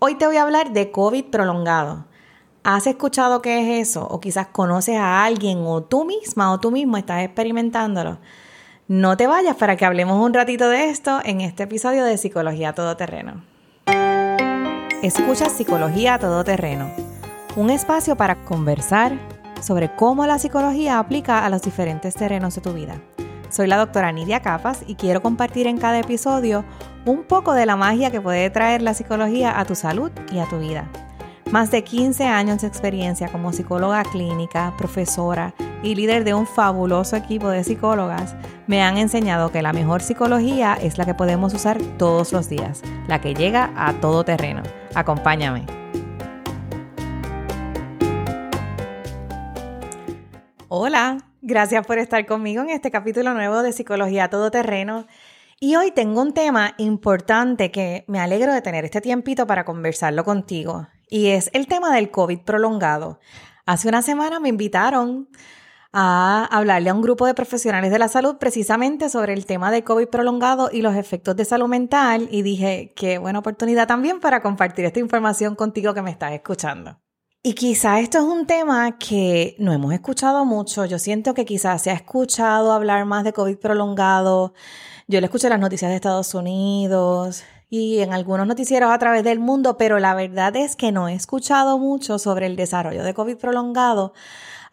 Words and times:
Hoy 0.00 0.16
te 0.16 0.26
voy 0.26 0.36
a 0.36 0.42
hablar 0.42 0.72
de 0.72 0.90
COVID 0.90 1.26
prolongado. 1.26 2.04
¿Has 2.62 2.86
escuchado 2.86 3.40
qué 3.40 3.80
es 3.80 3.88
eso? 3.88 4.06
O 4.06 4.20
quizás 4.20 4.48
conoces 4.48 4.96
a 4.96 5.24
alguien 5.24 5.58
o 5.64 5.82
tú 5.82 6.04
misma 6.04 6.52
o 6.52 6.60
tú 6.60 6.70
mismo 6.70 6.96
estás 6.96 7.22
experimentándolo. 7.22 8.18
No 8.88 9.16
te 9.16 9.26
vayas 9.26 9.56
para 9.56 9.76
que 9.76 9.84
hablemos 9.84 10.20
un 10.20 10.34
ratito 10.34 10.68
de 10.68 10.90
esto 10.90 11.20
en 11.24 11.40
este 11.40 11.62
episodio 11.62 12.04
de 12.04 12.18
Psicología 12.18 12.74
Todoterreno. 12.74 13.44
Escucha 15.02 15.48
Psicología 15.48 16.18
Todoterreno, 16.18 16.90
un 17.56 17.70
espacio 17.70 18.16
para 18.16 18.44
conversar 18.44 19.18
sobre 19.60 19.94
cómo 19.94 20.26
la 20.26 20.38
psicología 20.38 20.98
aplica 20.98 21.44
a 21.44 21.50
los 21.50 21.62
diferentes 21.62 22.14
terrenos 22.14 22.54
de 22.54 22.60
tu 22.60 22.72
vida. 22.72 23.00
Soy 23.54 23.68
la 23.68 23.76
doctora 23.76 24.10
Nidia 24.10 24.42
Capas 24.42 24.82
y 24.84 24.96
quiero 24.96 25.22
compartir 25.22 25.68
en 25.68 25.78
cada 25.78 26.00
episodio 26.00 26.64
un 27.06 27.22
poco 27.22 27.52
de 27.52 27.66
la 27.66 27.76
magia 27.76 28.10
que 28.10 28.20
puede 28.20 28.50
traer 28.50 28.82
la 28.82 28.94
psicología 28.94 29.60
a 29.60 29.64
tu 29.64 29.76
salud 29.76 30.10
y 30.32 30.40
a 30.40 30.46
tu 30.46 30.58
vida. 30.58 30.90
Más 31.52 31.70
de 31.70 31.84
15 31.84 32.24
años 32.24 32.62
de 32.62 32.66
experiencia 32.66 33.28
como 33.28 33.52
psicóloga 33.52 34.02
clínica, 34.02 34.74
profesora 34.76 35.54
y 35.84 35.94
líder 35.94 36.24
de 36.24 36.34
un 36.34 36.48
fabuloso 36.48 37.14
equipo 37.14 37.48
de 37.48 37.62
psicólogas 37.62 38.34
me 38.66 38.82
han 38.82 38.98
enseñado 38.98 39.52
que 39.52 39.62
la 39.62 39.72
mejor 39.72 40.02
psicología 40.02 40.74
es 40.74 40.98
la 40.98 41.04
que 41.06 41.14
podemos 41.14 41.54
usar 41.54 41.80
todos 41.96 42.32
los 42.32 42.48
días, 42.48 42.82
la 43.06 43.20
que 43.20 43.34
llega 43.34 43.70
a 43.76 43.92
todo 44.00 44.24
terreno. 44.24 44.64
Acompáñame. 44.96 45.64
Hola, 50.66 51.18
Gracias 51.46 51.86
por 51.86 51.98
estar 51.98 52.24
conmigo 52.24 52.62
en 52.62 52.70
este 52.70 52.90
capítulo 52.90 53.34
nuevo 53.34 53.62
de 53.62 53.72
Psicología 53.72 54.30
Todoterreno. 54.30 55.06
Y 55.60 55.76
hoy 55.76 55.90
tengo 55.90 56.22
un 56.22 56.32
tema 56.32 56.72
importante 56.78 57.70
que 57.70 58.06
me 58.08 58.18
alegro 58.18 58.54
de 58.54 58.62
tener 58.62 58.86
este 58.86 59.02
tiempito 59.02 59.46
para 59.46 59.66
conversarlo 59.66 60.24
contigo. 60.24 60.86
Y 61.10 61.26
es 61.26 61.50
el 61.52 61.66
tema 61.66 61.94
del 61.94 62.10
COVID 62.10 62.38
prolongado. 62.46 63.20
Hace 63.66 63.88
una 63.88 64.00
semana 64.00 64.40
me 64.40 64.48
invitaron 64.48 65.28
a 65.92 66.48
hablarle 66.50 66.88
a 66.88 66.94
un 66.94 67.02
grupo 67.02 67.26
de 67.26 67.34
profesionales 67.34 67.90
de 67.90 67.98
la 67.98 68.08
salud 68.08 68.36
precisamente 68.38 69.10
sobre 69.10 69.34
el 69.34 69.44
tema 69.44 69.70
del 69.70 69.84
COVID 69.84 70.08
prolongado 70.08 70.70
y 70.72 70.80
los 70.80 70.96
efectos 70.96 71.36
de 71.36 71.44
salud 71.44 71.68
mental 71.68 72.26
y 72.30 72.40
dije, 72.40 72.94
qué 72.96 73.18
buena 73.18 73.40
oportunidad 73.40 73.86
también 73.86 74.18
para 74.18 74.40
compartir 74.40 74.86
esta 74.86 75.00
información 75.00 75.56
contigo 75.56 75.92
que 75.92 76.00
me 76.00 76.10
estás 76.10 76.32
escuchando. 76.32 77.03
Y 77.46 77.52
quizá 77.52 78.00
esto 78.00 78.16
es 78.16 78.24
un 78.24 78.46
tema 78.46 78.96
que 78.96 79.54
no 79.58 79.74
hemos 79.74 79.92
escuchado 79.92 80.46
mucho. 80.46 80.86
Yo 80.86 80.98
siento 80.98 81.34
que 81.34 81.44
quizás 81.44 81.82
se 81.82 81.90
ha 81.90 81.92
escuchado 81.92 82.72
hablar 82.72 83.04
más 83.04 83.22
de 83.22 83.34
COVID 83.34 83.58
prolongado. 83.58 84.54
Yo 85.08 85.20
le 85.20 85.26
escuché 85.26 85.50
las 85.50 85.60
noticias 85.60 85.90
de 85.90 85.96
Estados 85.96 86.32
Unidos 86.32 87.44
y 87.68 87.98
en 87.98 88.14
algunos 88.14 88.46
noticieros 88.46 88.90
a 88.90 88.98
través 88.98 89.24
del 89.24 89.40
mundo, 89.40 89.76
pero 89.76 89.98
la 89.98 90.14
verdad 90.14 90.56
es 90.56 90.74
que 90.74 90.90
no 90.90 91.06
he 91.06 91.12
escuchado 91.12 91.78
mucho 91.78 92.18
sobre 92.18 92.46
el 92.46 92.56
desarrollo 92.56 93.04
de 93.04 93.12
COVID 93.12 93.36
prolongado 93.36 94.14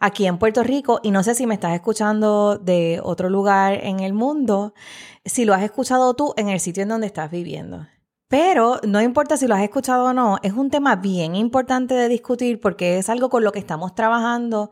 aquí 0.00 0.24
en 0.26 0.38
Puerto 0.38 0.62
Rico 0.62 0.98
y 1.02 1.10
no 1.10 1.22
sé 1.22 1.34
si 1.34 1.46
me 1.46 1.52
estás 1.52 1.74
escuchando 1.74 2.56
de 2.56 3.00
otro 3.04 3.28
lugar 3.28 3.80
en 3.84 4.00
el 4.00 4.14
mundo, 4.14 4.72
si 5.26 5.44
lo 5.44 5.52
has 5.52 5.62
escuchado 5.62 6.14
tú 6.14 6.32
en 6.38 6.48
el 6.48 6.58
sitio 6.58 6.84
en 6.84 6.88
donde 6.88 7.06
estás 7.06 7.30
viviendo. 7.30 7.86
Pero 8.32 8.80
no 8.82 9.02
importa 9.02 9.36
si 9.36 9.46
lo 9.46 9.54
has 9.54 9.62
escuchado 9.62 10.06
o 10.06 10.12
no, 10.14 10.38
es 10.42 10.54
un 10.54 10.70
tema 10.70 10.96
bien 10.96 11.36
importante 11.36 11.92
de 11.92 12.08
discutir 12.08 12.62
porque 12.62 12.96
es 12.96 13.10
algo 13.10 13.28
con 13.28 13.44
lo 13.44 13.52
que 13.52 13.58
estamos 13.58 13.94
trabajando. 13.94 14.70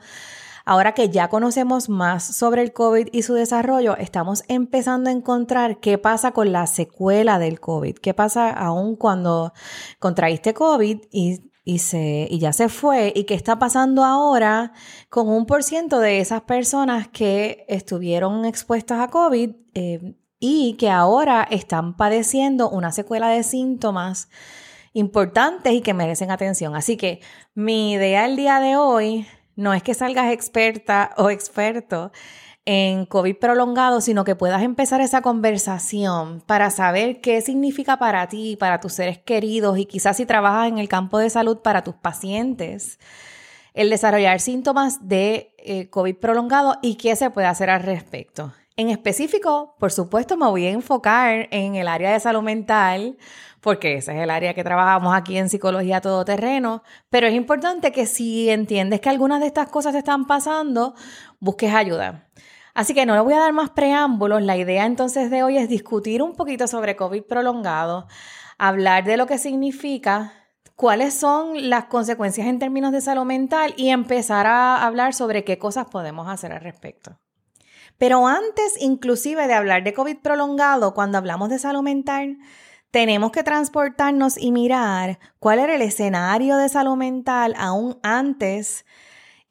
Ahora 0.64 0.94
que 0.94 1.11
ya 1.11 1.28
conocemos 1.28 1.91
más 1.91 2.25
sobre 2.25 2.62
el 2.62 2.72
COVID 2.72 3.08
y 3.12 3.20
su 3.20 3.34
desarrollo, 3.34 3.98
estamos 3.98 4.44
empezando 4.48 5.11
a 5.11 5.12
encontrar 5.12 5.78
qué 5.78 5.98
pasa 5.98 6.33
con 6.33 6.53
la 6.53 6.66
secuela 6.66 7.38
del 7.38 7.61
COVID, 7.61 7.97
qué 7.97 8.14
pasa 8.14 8.48
aún 8.48 8.97
cuando 8.97 9.53
contraíste 9.98 10.55
COVID 10.55 11.00
y, 11.11 11.78
se, 11.81 12.28
y 12.31 12.38
ya 12.38 12.55
se 12.55 12.70
fue, 12.70 13.12
y 13.14 13.25
qué 13.25 13.34
está 13.34 13.58
pasando 13.58 14.05
ahora 14.05 14.72
con 15.11 15.28
un 15.28 15.44
por 15.44 15.64
ciento 15.64 16.00
de 16.00 16.20
esas 16.20 16.41
personas 16.41 17.08
que 17.08 17.66
estuvieron 17.69 18.47
expuestas 18.47 19.00
a 19.00 19.09
COVID. 19.09 19.50
Eh, 19.75 20.15
y 20.41 20.75
que 20.78 20.91
ahora 20.91 21.47
están 21.51 21.97
padeciendo 21.97 22.71
una 22.71 22.91
secuela 22.91 23.28
de 23.28 23.43
síntomas 23.43 24.31
importantes 24.95 25.73
y 25.75 25.83
que 25.83 25.95
merecen 25.95 26.31
atención. 26.31 26.75
Así 26.75 26.97
que 26.97 27.21
mi 27.55 27.93
idea 27.93 28.25
el 28.25 28.37
día 28.37 28.59
de 28.59 28.77
hoy 28.77 29.27
no 29.55 29.75
es 29.75 29.83
que 29.83 29.95
salgas 29.95 30.33
experta 30.33 31.11
o 31.19 31.31
experto 31.31 32.11
en 32.65 33.06
COVID 33.06 33.37
prolongado, 33.37 34.00
sino 34.00 34.25
que 34.25 34.37
puedas 34.37 34.62
empezar 34.62 35.00
esa 35.00 35.23
conversación 35.23 36.43
para 36.47 36.71
saber 36.71 37.21
qué 37.21 37.41
significa 37.43 37.99
para 37.99 38.27
ti, 38.29 38.56
para 38.56 38.81
tus 38.81 38.95
seres 38.95 39.19
queridos 39.19 39.79
y 39.79 39.87
quizás 39.87 40.17
si 40.17 40.27
trabajas 40.27 40.69
en 40.69 40.79
el 40.79 40.89
campo 40.89 41.19
de 41.19 41.31
salud 41.31 41.59
para 41.59 41.84
tus 41.84 41.95
pacientes, 41.95 42.99
el 43.75 43.91
desarrollar 43.91 44.41
síntomas 44.41 45.06
de 45.09 45.55
eh, 45.59 45.89
COVID 45.91 46.17
prolongado 46.17 46.79
y 46.83 46.97
qué 46.97 47.17
se 47.17 47.31
puede 47.31 47.47
hacer 47.47 47.71
al 47.71 47.83
respecto. 47.83 48.53
En 48.81 48.89
específico, 48.89 49.75
por 49.79 49.93
supuesto, 49.93 50.39
me 50.39 50.47
voy 50.47 50.65
a 50.65 50.71
enfocar 50.71 51.49
en 51.51 51.75
el 51.75 51.87
área 51.87 52.15
de 52.15 52.19
salud 52.19 52.41
mental, 52.41 53.19
porque 53.61 53.97
ese 53.97 54.17
es 54.17 54.23
el 54.23 54.31
área 54.31 54.55
que 54.55 54.65
trabajamos 54.65 55.15
aquí 55.15 55.37
en 55.37 55.51
psicología 55.51 56.01
todoterreno, 56.01 56.83
pero 57.11 57.27
es 57.27 57.35
importante 57.35 57.93
que 57.93 58.07
si 58.07 58.49
entiendes 58.49 59.03
que 59.03 59.11
algunas 59.11 59.41
de 59.41 59.49
estas 59.49 59.69
cosas 59.69 59.93
te 59.93 59.99
están 59.99 60.27
pasando, 60.27 60.95
busques 61.41 61.75
ayuda. 61.75 62.31
Así 62.73 62.95
que 62.95 63.05
no 63.05 63.13
le 63.13 63.21
voy 63.21 63.35
a 63.35 63.41
dar 63.41 63.53
más 63.53 63.69
preámbulos, 63.69 64.41
la 64.41 64.57
idea 64.57 64.87
entonces 64.87 65.31
de 65.31 65.43
hoy 65.43 65.59
es 65.59 65.69
discutir 65.69 66.23
un 66.23 66.35
poquito 66.35 66.67
sobre 66.67 66.97
COVID 66.97 67.25
prolongado, 67.25 68.07
hablar 68.57 69.05
de 69.05 69.19
lo 69.19 69.27
que 69.27 69.37
significa, 69.37 70.33
cuáles 70.75 71.12
son 71.12 71.69
las 71.69 71.85
consecuencias 71.85 72.47
en 72.47 72.59
términos 72.59 72.93
de 72.93 73.03
salud 73.03 73.27
mental 73.27 73.75
y 73.77 73.91
empezar 73.91 74.47
a 74.47 74.87
hablar 74.87 75.12
sobre 75.12 75.45
qué 75.45 75.59
cosas 75.59 75.85
podemos 75.91 76.31
hacer 76.31 76.51
al 76.53 76.62
respecto. 76.62 77.19
Pero 78.00 78.27
antes 78.27 78.81
inclusive 78.81 79.47
de 79.47 79.53
hablar 79.53 79.84
de 79.84 79.93
COVID 79.93 80.21
prolongado, 80.22 80.94
cuando 80.94 81.19
hablamos 81.19 81.50
de 81.50 81.59
salud 81.59 81.83
mental, 81.83 82.38
tenemos 82.91 83.31
que 83.31 83.43
transportarnos 83.43 84.38
y 84.38 84.53
mirar 84.53 85.19
cuál 85.38 85.59
era 85.59 85.75
el 85.75 85.83
escenario 85.83 86.56
de 86.56 86.71
salud 86.71 86.97
mental 86.97 87.55
aún 87.59 87.99
antes 88.03 88.87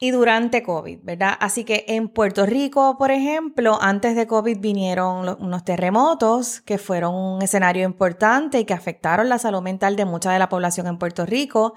y 0.00 0.10
durante 0.10 0.64
COVID, 0.64 0.98
¿verdad? 1.04 1.34
Así 1.38 1.62
que 1.62 1.84
en 1.86 2.08
Puerto 2.08 2.44
Rico, 2.44 2.98
por 2.98 3.12
ejemplo, 3.12 3.78
antes 3.80 4.16
de 4.16 4.26
COVID 4.26 4.58
vinieron 4.58 5.36
unos 5.38 5.64
terremotos 5.64 6.60
que 6.60 6.76
fueron 6.76 7.14
un 7.14 7.42
escenario 7.42 7.84
importante 7.84 8.58
y 8.58 8.64
que 8.64 8.74
afectaron 8.74 9.28
la 9.28 9.38
salud 9.38 9.62
mental 9.62 9.94
de 9.94 10.06
mucha 10.06 10.32
de 10.32 10.40
la 10.40 10.48
población 10.48 10.88
en 10.88 10.98
Puerto 10.98 11.24
Rico 11.24 11.74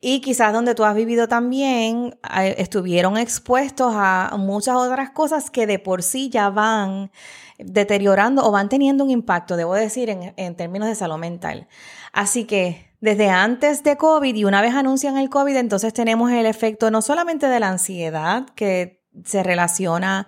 y 0.00 0.20
quizás 0.20 0.52
donde 0.52 0.74
tú 0.74 0.84
has 0.84 0.94
vivido 0.94 1.28
también 1.28 2.18
eh, 2.36 2.54
estuvieron 2.58 3.16
expuestos 3.16 3.92
a 3.94 4.34
muchas 4.38 4.76
otras 4.76 5.10
cosas 5.10 5.50
que 5.50 5.66
de 5.66 5.78
por 5.78 6.02
sí 6.02 6.30
ya 6.30 6.50
van 6.50 7.10
deteriorando 7.58 8.46
o 8.46 8.50
van 8.50 8.68
teniendo 8.68 9.04
un 9.04 9.10
impacto, 9.10 9.56
debo 9.56 9.74
decir, 9.74 10.10
en, 10.10 10.32
en 10.36 10.56
términos 10.56 10.88
de 10.88 10.94
salud 10.94 11.18
mental. 11.18 11.68
Así 12.12 12.44
que 12.44 12.90
desde 13.00 13.30
antes 13.30 13.82
de 13.82 13.96
COVID 13.96 14.34
y 14.34 14.44
una 14.44 14.62
vez 14.62 14.74
anuncian 14.74 15.16
el 15.16 15.30
COVID, 15.30 15.56
entonces 15.56 15.92
tenemos 15.92 16.30
el 16.30 16.46
efecto 16.46 16.90
no 16.90 17.02
solamente 17.02 17.48
de 17.48 17.60
la 17.60 17.68
ansiedad 17.68 18.46
que 18.54 19.02
se 19.24 19.42
relaciona 19.42 20.26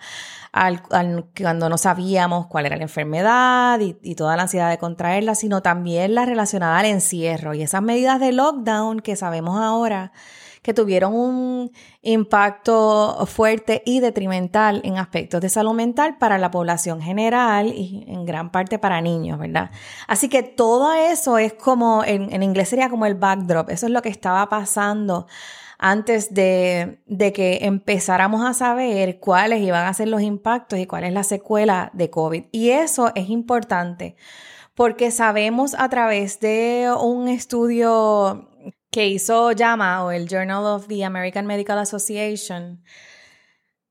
al, 0.52 0.82
cuando 0.82 1.68
no 1.70 1.78
sabíamos 1.78 2.46
cuál 2.46 2.66
era 2.66 2.76
la 2.76 2.82
enfermedad 2.82 3.80
y, 3.80 4.14
toda 4.14 4.36
la 4.36 4.42
ansiedad 4.42 4.68
de 4.70 4.78
contraerla, 4.78 5.34
sino 5.34 5.62
también 5.62 6.14
la 6.14 6.26
relacionada 6.26 6.78
al 6.78 6.86
encierro 6.86 7.54
y 7.54 7.62
esas 7.62 7.82
medidas 7.82 8.20
de 8.20 8.32
lockdown 8.32 9.00
que 9.00 9.16
sabemos 9.16 9.58
ahora 9.58 10.12
que 10.60 10.74
tuvieron 10.74 11.14
un 11.14 11.72
impacto 12.02 13.26
fuerte 13.26 13.82
y 13.84 13.98
detrimental 13.98 14.80
en 14.84 14.96
aspectos 14.96 15.40
de 15.40 15.48
salud 15.48 15.72
mental 15.72 16.18
para 16.18 16.38
la 16.38 16.52
población 16.52 17.00
general 17.00 17.66
y 17.66 18.04
en 18.06 18.24
gran 18.24 18.52
parte 18.52 18.78
para 18.78 19.00
niños, 19.00 19.40
¿verdad? 19.40 19.70
Así 20.06 20.28
que 20.28 20.44
todo 20.44 20.92
eso 20.92 21.38
es 21.38 21.54
como, 21.54 22.04
en, 22.04 22.32
en 22.32 22.44
inglés 22.44 22.68
sería 22.68 22.90
como 22.90 23.06
el 23.06 23.16
backdrop, 23.16 23.70
eso 23.70 23.86
es 23.86 23.92
lo 23.92 24.02
que 24.02 24.10
estaba 24.10 24.48
pasando 24.48 25.26
antes 25.84 26.32
de, 26.32 27.00
que 27.34 27.58
empezáramos 27.62 28.46
a 28.46 28.54
saber 28.54 29.18
cuáles 29.18 29.60
iban 29.62 29.84
a 29.84 29.92
ser 29.92 30.06
los 30.06 30.22
impactos 30.22 30.78
y 30.78 30.86
cuál 30.86 31.02
es 31.02 31.12
la 31.12 31.24
secuela 31.24 31.90
de 31.92 32.08
COVID. 32.08 32.44
Y 32.52 32.70
eso 32.70 33.10
es 33.16 33.28
importante 33.28 34.14
porque 34.76 35.10
sabemos 35.10 35.74
a 35.76 35.88
través 35.88 36.38
de 36.38 36.88
un 37.00 37.26
estudio 37.26 38.48
que 38.92 39.08
hizo 39.08 39.50
JAMA 39.58 40.04
o 40.04 40.12
el 40.12 40.28
Journal 40.28 40.64
of 40.66 40.86
the 40.86 41.04
American 41.04 41.46
Medical 41.46 41.78
Association, 41.80 42.84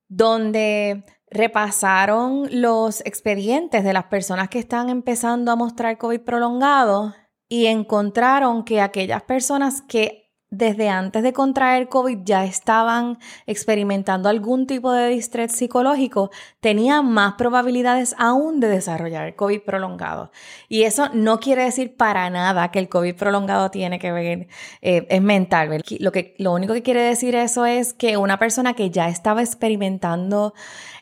donde 0.08 1.04
repasaron 1.30 2.48
los 2.52 3.02
expedientes 3.02 3.84
de 3.84 3.92
las 3.92 4.06
personas 4.06 4.48
que 4.48 4.60
están 4.60 4.88
empezando 4.88 5.52
a 5.52 5.58
mostrar 5.58 5.98
COVID 5.98 6.22
prolongado 6.22 7.14
y 7.50 7.66
encontraron 7.66 8.64
que 8.64 8.80
aquellas 8.80 9.24
personas 9.24 9.82
que 9.82 10.21
desde 10.52 10.90
antes 10.90 11.24
de 11.24 11.32
contraer 11.32 11.88
COVID 11.88 12.20
ya 12.26 12.44
estaban 12.44 13.18
experimentando 13.48 14.28
algún 14.28 14.68
tipo 14.68 14.92
de 14.92 15.08
distrés 15.08 15.54
psicológico, 15.54 16.30
tenían 16.60 17.10
más 17.10 17.36
probabilidades 17.36 18.14
aún 18.18 18.60
de 18.60 18.68
desarrollar 18.68 19.34
COVID 19.38 19.62
prolongado. 19.62 20.30
Y 20.68 20.84
eso 20.84 21.08
no 21.14 21.40
quiere 21.40 21.64
decir 21.64 21.96
para 21.96 22.30
nada 22.30 22.70
que 22.70 22.80
el 22.80 22.90
COVID 22.90 23.16
prolongado 23.16 23.72
tiene 23.72 23.98
que 23.98 24.12
ver, 24.12 24.48
eh, 24.82 25.08
es 25.10 25.22
mental. 25.22 25.82
Lo, 26.00 26.12
que, 26.12 26.36
lo 26.38 26.52
único 26.52 26.74
que 26.74 26.84
quiere 26.84 27.02
decir 27.02 27.34
eso 27.34 27.66
es 27.66 27.94
que 27.94 28.18
una 28.18 28.38
persona 28.38 28.74
que 28.74 28.90
ya 28.92 29.08
estaba 29.08 29.42
experimentando 29.42 30.54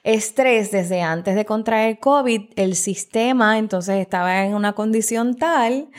estrés 0.03 0.69
desde 0.69 1.01
antes 1.01 1.33
de 1.33 1.45
contraer 1.45 1.99
COVID, 1.99 2.51
el 2.55 2.75
sistema 2.75 3.57
entonces 3.57 3.97
estaba 3.97 4.45
en 4.45 4.53
una 4.53 4.73
condición 4.73 5.35
tal 5.35 5.89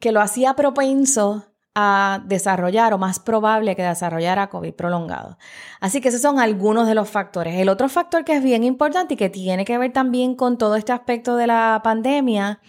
que 0.00 0.12
lo 0.12 0.20
hacía 0.20 0.54
propenso 0.54 1.44
a 1.80 2.24
desarrollar 2.24 2.92
o 2.92 2.98
más 2.98 3.20
probable 3.20 3.76
que 3.76 3.84
desarrollara 3.84 4.50
COVID 4.50 4.74
prolongado. 4.74 5.38
Así 5.78 6.00
que 6.00 6.08
esos 6.08 6.20
son 6.20 6.40
algunos 6.40 6.88
de 6.88 6.96
los 6.96 7.08
factores. 7.08 7.54
El 7.54 7.68
otro 7.68 7.88
factor 7.88 8.24
que 8.24 8.34
es 8.34 8.42
bien 8.42 8.64
importante 8.64 9.14
y 9.14 9.16
que 9.16 9.30
tiene 9.30 9.64
que 9.64 9.78
ver 9.78 9.92
también 9.92 10.34
con 10.34 10.58
todo 10.58 10.74
este 10.74 10.90
aspecto 10.90 11.36
de 11.36 11.46
la 11.46 11.80
pandemia 11.84 12.60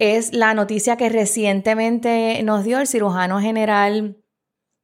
es 0.00 0.34
la 0.34 0.52
noticia 0.52 0.96
que 0.96 1.08
recientemente 1.10 2.42
nos 2.42 2.64
dio 2.64 2.80
el 2.80 2.88
cirujano 2.88 3.40
general 3.40 4.18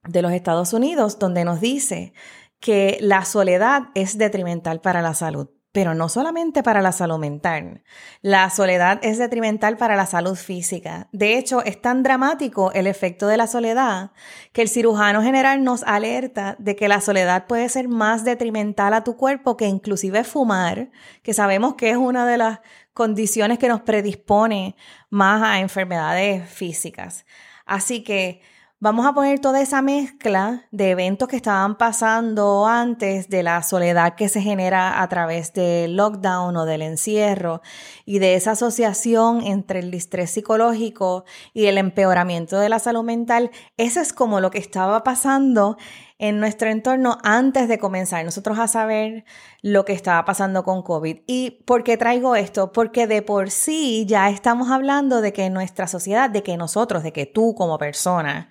de 0.08 0.23
los 0.23 0.31
Estados 0.31 0.73
Unidos, 0.73 1.19
donde 1.19 1.44
nos 1.44 1.61
dice 1.61 2.12
que 2.61 2.99
la 3.00 3.25
soledad 3.25 3.88
es 3.97 4.17
detrimental 4.17 4.81
para 4.81 5.02
la 5.02 5.14
salud 5.14 5.49
pero 5.72 5.94
no 5.94 6.08
solamente 6.08 6.62
para 6.62 6.82
la 6.82 6.90
salud 6.90 7.19
mental. 7.19 7.82
La 8.22 8.50
soledad 8.50 8.99
es 9.02 9.19
detrimental 9.19 9.76
para 9.76 9.94
la 9.94 10.06
salud 10.06 10.34
física. 10.34 11.08
De 11.12 11.38
hecho, 11.38 11.62
es 11.64 11.81
tan 11.81 12.02
dramático 12.02 12.72
el 12.72 12.88
efecto 12.88 13.28
de 13.28 13.37
la 13.37 13.46
soledad 13.46 14.11
que 14.52 14.62
el 14.62 14.69
cirujano 14.69 15.22
general 15.22 15.62
nos 15.62 15.84
alerta 15.84 16.56
de 16.58 16.75
que 16.75 16.88
la 16.88 17.00
soledad 17.00 17.46
puede 17.46 17.69
ser 17.69 17.88
más 17.88 18.25
detrimental 18.25 18.94
a 18.94 19.05
tu 19.05 19.17
cuerpo 19.17 19.56
que 19.56 19.67
inclusive 19.67 20.25
fumar, 20.25 20.90
que 21.22 21.34
sabemos 21.34 21.75
que 21.75 21.90
es 21.90 21.96
una 21.96 22.26
de 22.26 22.38
las 22.38 22.61
condiciones 22.93 23.58
que 23.58 23.69
nos 23.69 23.82
predispone 23.82 24.76
más 25.08 25.43
a 25.43 25.61
enfermedades 25.61 26.49
físicas. 26.50 27.25
Así 27.64 28.02
que 28.02 28.40
Vamos 28.82 29.04
a 29.04 29.12
poner 29.12 29.40
toda 29.40 29.60
esa 29.60 29.82
mezcla 29.82 30.64
de 30.70 30.92
eventos 30.92 31.28
que 31.28 31.36
estaban 31.36 31.76
pasando 31.76 32.66
antes 32.66 33.28
de 33.28 33.42
la 33.42 33.62
soledad 33.62 34.14
que 34.14 34.30
se 34.30 34.40
genera 34.40 35.02
a 35.02 35.08
través 35.10 35.52
del 35.52 35.96
lockdown 35.96 36.56
o 36.56 36.64
del 36.64 36.80
encierro 36.80 37.60
y 38.06 38.20
de 38.20 38.36
esa 38.36 38.52
asociación 38.52 39.42
entre 39.42 39.80
el 39.80 39.90
distrés 39.90 40.30
psicológico 40.30 41.26
y 41.52 41.66
el 41.66 41.76
empeoramiento 41.76 42.58
de 42.58 42.70
la 42.70 42.78
salud 42.78 43.04
mental. 43.04 43.50
Eso 43.76 44.00
es 44.00 44.14
como 44.14 44.40
lo 44.40 44.50
que 44.50 44.56
estaba 44.56 45.04
pasando 45.04 45.76
en 46.20 46.38
nuestro 46.38 46.69
entorno 46.70 47.17
antes 47.25 47.67
de 47.67 47.78
comenzar 47.78 48.25
nosotros 48.26 48.58
a 48.58 48.69
saber 48.69 49.25
lo 49.62 49.87
que 49.87 49.94
estaba 49.94 50.22
pasando 50.26 50.64
con 50.64 50.82
COVID. 50.82 51.20
¿Y 51.26 51.62
por 51.64 51.82
qué 51.82 51.96
traigo 51.96 52.37
esto? 52.37 52.72
Porque 52.72 53.06
de 53.06 53.22
por 53.22 53.50
sí 53.50 54.05
ya 54.06 54.28
estamos 54.28 54.70
hablando 54.70 55.22
de 55.22 55.32
que 55.32 55.49
nuestra 55.49 55.88
sociedad, 55.88 56.28
de 56.28 56.43
que 56.43 56.58
nosotros, 56.58 57.02
de 57.02 57.14
que 57.14 57.25
tú 57.25 57.55
como 57.55 57.78
persona, 57.78 58.50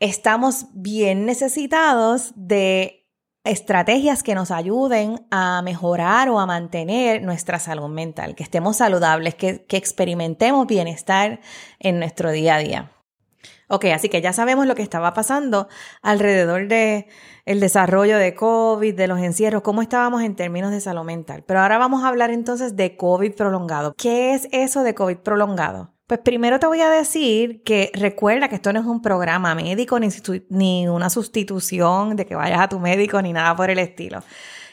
estamos 0.00 0.66
bien 0.72 1.26
necesitados 1.26 2.32
de 2.34 3.08
estrategias 3.44 4.24
que 4.24 4.34
nos 4.34 4.50
ayuden 4.50 5.24
a 5.30 5.62
mejorar 5.62 6.28
o 6.28 6.40
a 6.40 6.46
mantener 6.46 7.22
nuestra 7.22 7.60
salud 7.60 7.88
mental, 7.88 8.34
que 8.34 8.42
estemos 8.42 8.78
saludables, 8.78 9.36
que, 9.36 9.64
que 9.64 9.76
experimentemos 9.76 10.66
bienestar 10.66 11.40
en 11.78 12.00
nuestro 12.00 12.32
día 12.32 12.56
a 12.56 12.58
día. 12.58 12.90
Ok, 13.72 13.84
así 13.94 14.08
que 14.08 14.20
ya 14.20 14.32
sabemos 14.32 14.66
lo 14.66 14.74
que 14.74 14.82
estaba 14.82 15.14
pasando 15.14 15.68
alrededor 16.02 16.66
de 16.66 17.06
desarrollo 17.46 18.18
de 18.18 18.34
COVID, 18.34 18.96
de 18.96 19.06
los 19.06 19.20
encierros, 19.20 19.62
cómo 19.62 19.80
estábamos 19.80 20.24
en 20.24 20.34
términos 20.34 20.72
de 20.72 20.80
salud 20.80 21.04
mental. 21.04 21.44
Pero 21.46 21.60
ahora 21.60 21.78
vamos 21.78 22.02
a 22.02 22.08
hablar 22.08 22.32
entonces 22.32 22.74
de 22.74 22.96
COVID 22.96 23.32
prolongado. 23.34 23.94
¿Qué 23.96 24.34
es 24.34 24.48
eso 24.50 24.82
de 24.82 24.94
COVID 24.94 25.18
prolongado? 25.18 25.94
Pues 26.08 26.18
primero 26.18 26.58
te 26.58 26.66
voy 26.66 26.80
a 26.80 26.90
decir 26.90 27.62
que 27.62 27.92
recuerda 27.94 28.48
que 28.48 28.56
esto 28.56 28.72
no 28.72 28.80
es 28.80 28.86
un 28.86 29.02
programa 29.02 29.54
médico 29.54 30.00
ni, 30.00 30.08
ni 30.48 30.88
una 30.88 31.08
sustitución 31.08 32.16
de 32.16 32.26
que 32.26 32.34
vayas 32.34 32.58
a 32.58 32.68
tu 32.68 32.80
médico 32.80 33.22
ni 33.22 33.32
nada 33.32 33.54
por 33.54 33.70
el 33.70 33.78
estilo. 33.78 34.18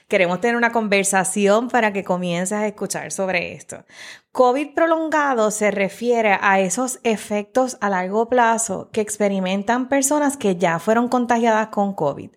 Queremos 0.07 0.39
tener 0.39 0.56
una 0.56 0.71
conversación 0.71 1.68
para 1.68 1.92
que 1.92 2.06
comiences 2.06 2.57
a 2.57 2.65
escuchar 2.65 3.12
sobre 3.12 3.54
esto. 3.54 3.83
COVID 4.31 4.74
prolongado 4.74 5.51
se 5.51 5.69
refiere 5.69 6.38
a 6.39 6.62
esos 6.62 7.00
efectos 7.04 7.77
a 7.81 7.89
largo 7.89 8.30
plazo 8.30 8.89
que 8.94 9.01
experimentan 9.01 9.89
personas 9.89 10.38
que 10.38 10.56
ya 10.56 10.80
fueron 10.80 11.09
contagiadas 11.09 11.68
con 11.69 11.94
COVID. 11.94 12.30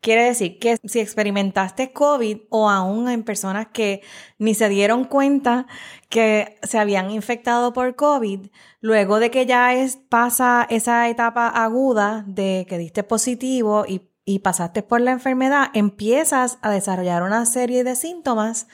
Quiere 0.00 0.24
decir 0.24 0.58
que 0.58 0.76
si 0.84 1.00
experimentaste 1.00 1.92
COVID 1.92 2.42
o 2.50 2.68
aún 2.68 3.08
en 3.08 3.24
personas 3.24 3.68
que 3.72 4.02
ni 4.38 4.54
se 4.54 4.68
dieron 4.68 5.04
cuenta 5.04 5.66
que 6.08 6.58
se 6.62 6.78
habían 6.78 7.10
infectado 7.10 7.72
por 7.72 7.96
COVID, 7.96 8.48
luego 8.80 9.18
de 9.18 9.30
que 9.30 9.46
ya 9.46 9.74
es, 9.74 9.96
pasa 9.96 10.66
esa 10.70 11.08
etapa 11.08 11.48
aguda 11.48 12.24
de 12.28 12.66
que 12.68 12.78
diste 12.78 13.02
positivo 13.02 13.86
y 13.88 14.07
y 14.28 14.40
pasaste 14.40 14.82
por 14.82 15.00
la 15.00 15.12
enfermedad, 15.12 15.68
empiezas 15.72 16.58
a 16.60 16.70
desarrollar 16.70 17.22
una 17.22 17.46
serie 17.46 17.82
de 17.82 17.96
síntomas 17.96 18.66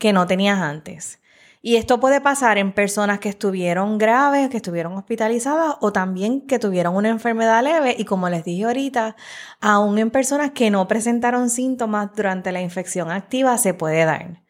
que 0.00 0.12
no 0.12 0.26
tenías 0.26 0.58
antes. 0.58 1.20
Y 1.62 1.76
esto 1.76 2.00
puede 2.00 2.20
pasar 2.20 2.58
en 2.58 2.72
personas 2.72 3.20
que 3.20 3.28
estuvieron 3.28 3.98
graves, 3.98 4.48
que 4.48 4.56
estuvieron 4.56 4.94
hospitalizadas 4.94 5.76
o 5.80 5.92
también 5.92 6.40
que 6.48 6.58
tuvieron 6.58 6.96
una 6.96 7.08
enfermedad 7.08 7.62
leve 7.62 7.94
y 7.96 8.04
como 8.04 8.28
les 8.28 8.42
dije 8.42 8.64
ahorita, 8.64 9.14
aún 9.60 9.98
en 9.98 10.10
personas 10.10 10.50
que 10.50 10.70
no 10.70 10.88
presentaron 10.88 11.50
síntomas 11.50 12.10
durante 12.16 12.50
la 12.50 12.60
infección 12.60 13.12
activa 13.12 13.58
se 13.58 13.74
puede 13.74 14.04
dar. 14.04 14.42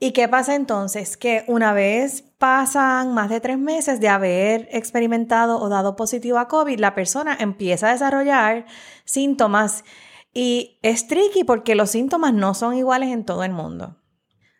¿Y 0.00 0.10
qué 0.10 0.26
pasa 0.26 0.56
entonces? 0.56 1.16
Que 1.16 1.44
una 1.46 1.72
vez 1.72 2.24
pasan 2.38 3.14
más 3.14 3.30
de 3.30 3.40
tres 3.40 3.58
meses 3.58 4.00
de 4.00 4.08
haber 4.08 4.68
experimentado 4.70 5.58
o 5.58 5.68
dado 5.68 5.96
positivo 5.96 6.38
a 6.38 6.48
COVID, 6.48 6.78
la 6.78 6.94
persona 6.94 7.36
empieza 7.38 7.88
a 7.88 7.92
desarrollar 7.92 8.66
síntomas 9.04 9.84
y 10.32 10.78
es 10.82 11.06
tricky 11.06 11.44
porque 11.44 11.74
los 11.74 11.90
síntomas 11.90 12.34
no 12.34 12.54
son 12.54 12.76
iguales 12.76 13.10
en 13.10 13.24
todo 13.24 13.42
el 13.42 13.52
mundo. 13.52 13.96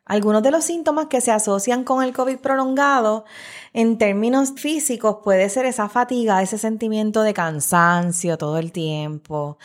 Algunos 0.09 0.45
de 0.45 0.53
los 0.53 0.65
síntomas 0.65 1.09
que 1.09 1.21
se 1.21 1.33
asocian 1.33 1.83
con 1.83 2.01
el 2.01 2.13
COVID 2.13 2.39
prolongado 2.39 3.25
en 3.73 3.99
términos 3.99 4.53
físicos 4.57 5.17
puede 5.25 5.49
ser 5.49 5.67
esa 5.67 5.89
fatiga, 5.89 6.41
ese 6.43 6.59
sentimiento 6.59 7.23
de 7.23 7.35
cansancio 7.35 8.39
todo 8.39 8.59
el 8.59 8.71
tiempo, 8.71 9.59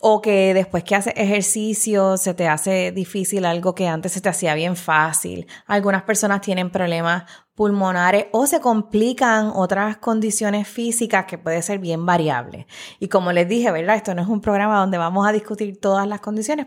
o 0.00 0.20
que 0.20 0.52
después 0.52 0.82
que 0.82 0.96
haces 0.96 1.14
ejercicio 1.16 2.16
se 2.16 2.34
te 2.34 2.48
hace 2.48 2.90
difícil 2.90 3.44
algo 3.44 3.76
que 3.76 3.86
antes 3.86 4.10
se 4.10 4.20
te 4.20 4.28
hacía 4.28 4.56
bien 4.56 4.74
fácil. 4.74 5.46
Algunas 5.64 6.02
personas 6.02 6.40
tienen 6.40 6.70
problemas 6.70 7.22
pulmonares 7.54 8.26
o 8.32 8.46
se 8.46 8.60
complican 8.60 9.52
otras 9.54 9.98
condiciones 9.98 10.66
físicas 10.66 11.26
que 11.26 11.38
puede 11.38 11.62
ser 11.62 11.78
bien 11.78 12.04
variable. 12.04 12.66
Y 12.98 13.08
como 13.08 13.32
les 13.32 13.48
dije, 13.48 13.70
¿verdad? 13.70 13.96
Esto 13.96 14.14
no 14.14 14.22
es 14.22 14.28
un 14.28 14.40
programa 14.40 14.80
donde 14.80 14.98
vamos 14.98 15.26
a 15.26 15.32
discutir 15.32 15.80
todas 15.80 16.06
las 16.08 16.20
condiciones 16.20 16.66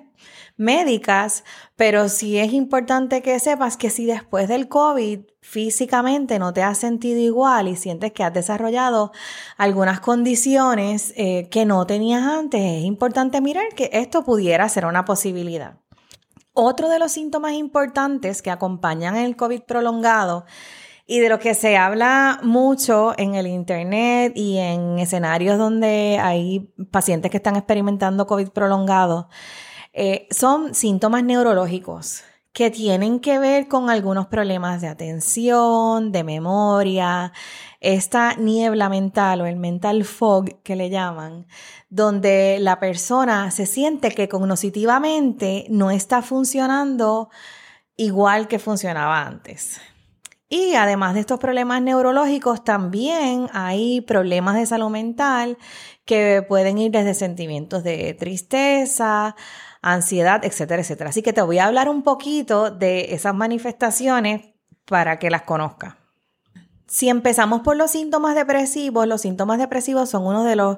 médicas, 0.55 1.43
pero 1.75 2.09
sí 2.09 2.39
es 2.39 2.53
importante 2.53 3.21
que 3.21 3.39
sepas 3.39 3.77
que 3.77 3.89
si 3.89 4.05
después 4.05 4.47
del 4.47 4.67
COVID 4.69 5.19
físicamente 5.41 6.39
no 6.39 6.53
te 6.53 6.63
has 6.63 6.77
sentido 6.77 7.19
igual 7.19 7.67
y 7.67 7.75
sientes 7.75 8.11
que 8.11 8.23
has 8.23 8.33
desarrollado 8.33 9.11
algunas 9.57 9.99
condiciones 9.99 11.13
eh, 11.15 11.47
que 11.49 11.65
no 11.65 11.85
tenías 11.85 12.23
antes, 12.23 12.61
es 12.61 12.83
importante 12.83 13.41
mirar 13.41 13.67
que 13.75 13.89
esto 13.93 14.23
pudiera 14.23 14.67
ser 14.69 14.85
una 14.85 15.05
posibilidad. 15.05 15.77
Otro 16.59 16.89
de 16.89 16.97
los 16.97 17.11
síntomas 17.11 17.53
importantes 17.53 18.41
que 18.41 18.49
acompañan 18.49 19.15
el 19.15 19.35
COVID 19.35 19.61
prolongado 19.61 20.45
y 21.07 21.19
de 21.19 21.29
lo 21.29 21.39
que 21.39 21.53
se 21.53 21.77
habla 21.77 22.39
mucho 22.43 23.13
en 23.17 23.33
el 23.35 23.47
Internet 23.47 24.33
y 24.35 24.57
en 24.57 24.99
escenarios 24.99 25.57
donde 25.57 26.19
hay 26.21 26.69
pacientes 26.91 27.31
que 27.31 27.37
están 27.37 27.55
experimentando 27.55 28.27
COVID 28.27 28.49
prolongado 28.49 29.29
eh, 29.93 30.27
son 30.29 30.75
síntomas 30.75 31.23
neurológicos 31.23 32.23
que 32.51 32.69
tienen 32.71 33.19
que 33.19 33.39
ver 33.39 33.67
con 33.67 33.89
algunos 33.89 34.27
problemas 34.27 34.81
de 34.81 34.87
atención, 34.87 36.11
de 36.11 36.23
memoria, 36.23 37.31
esta 37.79 38.33
niebla 38.33 38.89
mental 38.89 39.41
o 39.41 39.45
el 39.45 39.57
mental 39.57 40.03
fog 40.05 40.61
que 40.63 40.75
le 40.75 40.89
llaman, 40.89 41.45
donde 41.89 42.57
la 42.59 42.79
persona 42.79 43.51
se 43.51 43.65
siente 43.65 44.11
que 44.11 44.27
cognitivamente 44.27 45.67
no 45.69 45.91
está 45.91 46.21
funcionando 46.21 47.29
igual 47.95 48.47
que 48.47 48.59
funcionaba 48.59 49.25
antes. 49.25 49.79
Y 50.49 50.75
además 50.75 51.13
de 51.13 51.19
estos 51.19 51.39
problemas 51.39 51.81
neurológicos, 51.81 52.63
también 52.63 53.49
hay 53.51 53.99
problemas 54.01 54.55
de 54.55 54.65
salud 54.65 54.89
mental 54.89 55.57
que 56.05 56.45
pueden 56.47 56.77
ir 56.77 56.91
desde 56.91 57.13
sentimientos 57.13 57.83
de 57.83 58.13
tristeza, 58.13 59.35
ansiedad, 59.81 60.45
etcétera, 60.45 60.81
etcétera. 60.81 61.09
Así 61.09 61.21
que 61.21 61.33
te 61.33 61.41
voy 61.41 61.57
a 61.57 61.65
hablar 61.65 61.89
un 61.89 62.01
poquito 62.01 62.71
de 62.71 63.13
esas 63.13 63.35
manifestaciones 63.35 64.53
para 64.85 65.19
que 65.19 65.29
las 65.29 65.41
conozcas. 65.41 65.95
Si 66.87 67.09
empezamos 67.09 67.61
por 67.61 67.75
los 67.75 67.91
síntomas 67.91 68.33
depresivos, 68.33 69.05
los 69.05 69.21
síntomas 69.21 69.59
depresivos 69.59 70.09
son 70.09 70.25
uno 70.25 70.45
de 70.45 70.55
los 70.55 70.77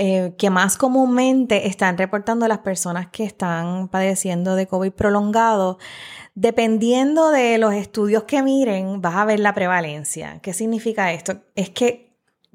eh, 0.00 0.34
que 0.38 0.48
más 0.48 0.76
comúnmente 0.76 1.66
están 1.66 1.98
reportando 1.98 2.46
las 2.46 2.58
personas 2.58 3.08
que 3.08 3.24
están 3.24 3.88
padeciendo 3.88 4.54
de 4.54 4.68
COVID 4.68 4.92
prolongado, 4.92 5.78
dependiendo 6.36 7.30
de 7.30 7.58
los 7.58 7.74
estudios 7.74 8.22
que 8.22 8.40
miren, 8.42 9.02
vas 9.02 9.16
a 9.16 9.24
ver 9.24 9.40
la 9.40 9.54
prevalencia. 9.54 10.38
¿Qué 10.40 10.52
significa 10.52 11.12
esto? 11.12 11.40
Es 11.56 11.70
que 11.70 12.07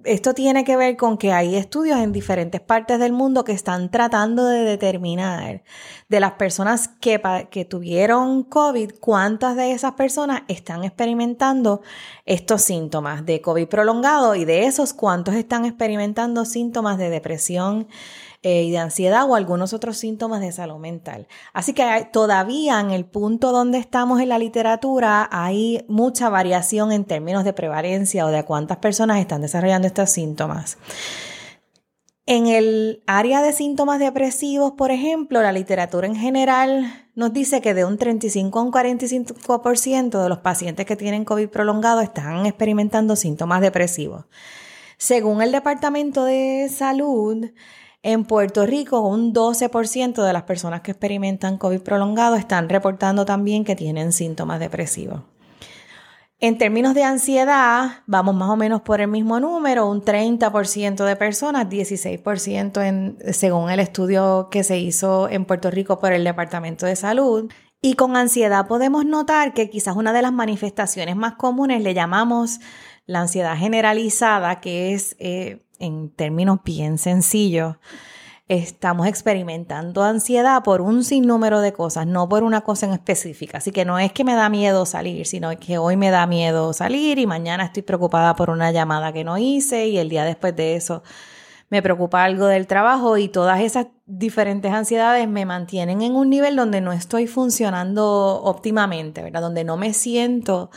esto 0.05 0.33
tiene 0.33 0.63
que 0.63 0.77
ver 0.77 0.97
con 0.97 1.17
que 1.17 1.31
hay 1.31 1.55
estudios 1.55 1.99
en 1.99 2.11
diferentes 2.11 2.61
partes 2.61 2.99
del 2.99 3.11
mundo 3.11 3.43
que 3.43 3.51
están 3.51 3.89
tratando 3.89 4.45
de 4.45 4.63
determinar 4.63 5.63
de 6.09 6.19
las 6.19 6.33
personas 6.33 6.87
que, 6.87 7.21
que, 7.49 7.65
tuvieron 7.65 8.43
COVID, 8.43 8.91
cuántas 8.99 9.55
de 9.55 9.71
esas 9.71 9.93
personas 9.93 10.43
están 10.47 10.83
experimentando 10.83 11.81
estos 12.25 12.61
síntomas 12.61 13.25
de 13.25 13.41
COVID 13.41 13.67
prolongado 13.67 14.35
y 14.35 14.45
de 14.45 14.65
esos 14.65 14.93
cuántos 14.93 15.35
están 15.35 15.65
experimentando 15.65 16.45
síntomas 16.45 16.97
de 16.97 17.09
depresión, 17.09 17.87
eh, 18.45 18.63
y 18.63 18.71
de 18.71 18.77
ansiedad 18.77 19.23
o 19.29 19.35
algunos 19.35 19.71
otros 19.71 19.97
síntomas 19.97 20.41
de 20.41 20.51
salud 20.51 20.77
mental. 20.77 21.27
Así 21.53 21.73
que 21.73 22.09
todavía 22.11 22.81
en 22.81 22.91
el 22.91 23.05
punto 23.05 23.53
donde 23.53 23.77
estamos 23.77 24.19
en 24.19 24.27
la 24.27 24.37
literatura 24.37 25.29
hay 25.31 25.85
mucha 25.87 26.27
variación 26.27 26.91
en 26.91 27.05
términos 27.05 27.45
de 27.45 27.53
prevalencia 27.53 28.25
o 28.25 28.29
de 28.29 28.43
cuántas 28.43 28.79
personas 28.79 29.19
están 29.19 29.41
desarrollando 29.41 29.87
estos 29.87 30.09
síntomas. 30.09 30.77
En 32.25 32.47
el 32.47 33.01
área 33.07 33.41
de 33.41 33.53
síntomas 33.53 33.99
depresivos, 33.99 34.73
por 34.73 34.91
ejemplo, 34.91 35.41
la 35.41 35.51
literatura 35.51 36.07
en 36.07 36.15
general 36.15 37.09
nos 37.15 37.31
dice 37.31 37.61
que 37.61 37.73
de 37.73 37.85
un 37.85 37.97
35 37.97 38.59
a 38.59 38.61
un 38.61 38.71
45% 38.71 40.21
de 40.21 40.29
los 40.29 40.39
pacientes 40.39 40.85
que 40.85 40.95
tienen 40.97 41.23
COVID 41.25 41.47
prolongado 41.47 42.01
están 42.01 42.45
experimentando 42.45 43.15
síntomas 43.15 43.61
depresivos. 43.61 44.25
Según 44.97 45.41
el 45.41 45.51
Departamento 45.51 46.23
de 46.23 46.69
Salud, 46.69 47.47
en 48.03 48.25
Puerto 48.25 48.65
Rico, 48.65 48.99
un 48.99 49.33
12% 49.33 50.23
de 50.23 50.33
las 50.33 50.43
personas 50.43 50.81
que 50.81 50.91
experimentan 50.91 51.57
COVID 51.57 51.79
prolongado 51.79 52.35
están 52.35 52.67
reportando 52.67 53.25
también 53.25 53.63
que 53.63 53.77
tienen 53.77 54.11
síntomas 54.11 54.59
depresivos. 54.59 55.21
En 56.39 56.57
términos 56.57 56.93
de 56.93 57.05
ansiedad, 57.05 58.03
vamos 58.05 58.35
más 58.35 58.49
o 58.49 58.57
menos 58.57 58.81
por 58.81 58.99
el 58.99 59.07
mismo 59.07 59.39
número, 59.39 59.89
un 59.89 60.03
30% 60.03 61.05
de 61.05 61.15
personas, 61.15 61.69
16% 61.69 62.85
en, 62.85 63.17
según 63.33 63.69
el 63.69 63.79
estudio 63.79 64.49
que 64.51 64.65
se 64.65 64.77
hizo 64.77 65.29
en 65.29 65.45
Puerto 65.45 65.71
Rico 65.71 65.99
por 65.99 66.11
el 66.11 66.25
Departamento 66.25 66.85
de 66.85 66.97
Salud. 66.97 67.49
Y 67.81 67.93
con 67.93 68.17
ansiedad 68.17 68.67
podemos 68.67 69.05
notar 69.05 69.53
que 69.53 69.69
quizás 69.69 69.95
una 69.95 70.11
de 70.11 70.21
las 70.21 70.33
manifestaciones 70.33 71.15
más 71.15 71.35
comunes 71.35 71.81
le 71.81 71.93
llamamos 71.93 72.59
la 73.05 73.21
ansiedad 73.21 73.57
generalizada, 73.57 74.59
que 74.59 74.93
es 74.93 75.15
eh, 75.19 75.65
en 75.83 76.09
términos 76.09 76.59
bien 76.63 76.97
sencillos, 76.97 77.75
estamos 78.47 79.07
experimentando 79.07 80.03
ansiedad 80.03 80.63
por 80.63 80.81
un 80.81 81.03
sinnúmero 81.03 81.61
de 81.61 81.73
cosas, 81.73 82.07
no 82.07 82.27
por 82.27 82.43
una 82.43 82.61
cosa 82.61 82.85
en 82.85 82.93
específica. 82.93 83.57
Así 83.59 83.71
que 83.71 83.85
no 83.85 83.99
es 83.99 84.11
que 84.11 84.23
me 84.23 84.33
da 84.33 84.49
miedo 84.49 84.85
salir, 84.85 85.25
sino 85.25 85.57
que 85.59 85.77
hoy 85.77 85.97
me 85.97 86.09
da 86.09 86.27
miedo 86.27 86.73
salir 86.73 87.19
y 87.19 87.27
mañana 87.27 87.65
estoy 87.65 87.83
preocupada 87.83 88.35
por 88.35 88.49
una 88.49 88.71
llamada 88.71 89.13
que 89.13 89.23
no 89.23 89.37
hice 89.37 89.87
y 89.87 89.97
el 89.97 90.09
día 90.09 90.25
después 90.25 90.55
de 90.55 90.75
eso 90.75 91.03
me 91.69 91.81
preocupa 91.81 92.23
algo 92.23 92.45
del 92.45 92.67
trabajo 92.67 93.17
y 93.17 93.29
todas 93.29 93.59
esas 93.61 93.87
diferentes 94.05 94.71
ansiedades 94.71 95.27
me 95.27 95.45
mantienen 95.45 96.03
en 96.03 96.15
un 96.15 96.29
nivel 96.29 96.55
donde 96.55 96.81
no 96.81 96.93
estoy 96.93 97.25
funcionando 97.25 98.41
óptimamente, 98.43 99.23
¿verdad? 99.23 99.41
Donde 99.41 99.63
no 99.63 99.75
me 99.75 99.93
siento 99.93 100.69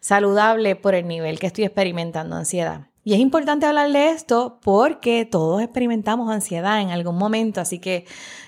saludable 0.00 0.76
por 0.76 0.94
el 0.94 1.08
nivel 1.08 1.38
que 1.38 1.46
estoy 1.46 1.64
experimentando 1.64 2.36
ansiedad. 2.36 2.91
Y 3.04 3.14
es 3.14 3.20
importante 3.20 3.66
hablar 3.66 3.90
de 3.90 4.10
esto 4.10 4.60
porque 4.62 5.24
todos 5.24 5.60
experimentamos 5.60 6.30
ansiedad 6.30 6.80
en 6.80 6.90
algún 6.90 7.16
momento, 7.16 7.60
así 7.60 7.78
que 7.78 8.06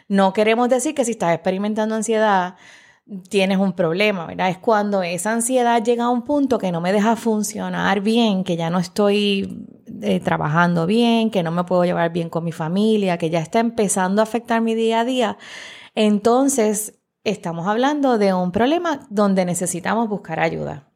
no 0.09 0.33
queremos 0.33 0.69
decir 0.69 0.95
que 0.95 1.05
si 1.05 1.13
estás 1.13 1.35
experimentando 1.35 1.95
ansiedad 1.95 2.55
tienes 3.29 3.59
un 3.59 3.75
problema, 3.75 4.27
¿verdad? 4.27 4.49
Es 4.49 4.59
cuando 4.59 5.03
esa 5.03 5.33
ansiedad 5.33 5.83
llega 5.83 6.05
a 6.05 6.09
un 6.09 6.23
punto 6.23 6.59
que 6.59 6.73
no 6.73 6.81
me 6.81 6.93
deja 6.93 7.17
funcionar 7.17 8.01
bien, 8.01 8.45
que 8.45 8.57
ya 8.57 8.71
no 8.71 8.79
estoy 8.79 9.67
eh, 10.03 10.21
trabajando 10.21 10.87
bien, 10.87 11.31
que 11.31 11.43
no 11.43 11.51
me 11.51 11.65
puedo 11.65 11.85
llevar 11.85 12.13
bien 12.13 12.31
con 12.31 12.45
mi 12.45 12.53
familia, 12.53 13.19
que 13.19 13.31
ya 13.31 13.41
está 13.41 13.61
empezando 13.61 14.23
a 14.23 14.25
afectar 14.25 14.61
mi 14.61 14.75
día 14.75 15.01
a 15.01 15.05
día. 15.05 15.37
Entonces, 15.95 16.99
estamos 17.25 17.67
hablando 17.67 18.19
de 18.19 18.33
un 18.33 18.53
problema 18.53 19.07
donde 19.11 19.45
necesitamos 19.45 20.09
buscar 20.09 20.41
ayuda. 20.41 20.89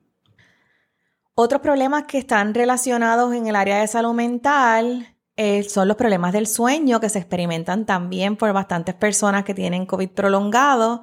Otros 1.41 1.61
problemas 1.61 2.03
que 2.03 2.19
están 2.19 2.53
relacionados 2.53 3.33
en 3.33 3.47
el 3.47 3.55
área 3.55 3.79
de 3.79 3.87
salud 3.87 4.13
mental 4.13 5.15
eh, 5.37 5.63
son 5.63 5.87
los 5.87 5.97
problemas 5.97 6.33
del 6.33 6.49
sueño 6.49 6.99
que 6.99 7.09
se 7.09 7.21
experimentan 7.21 7.87
también 7.87 8.35
por 8.35 8.53
bastantes 8.53 8.97
personas 8.97 9.45
que 9.45 9.55
tienen 9.55 9.87
COVID 9.87 10.09
prolongado. 10.09 11.01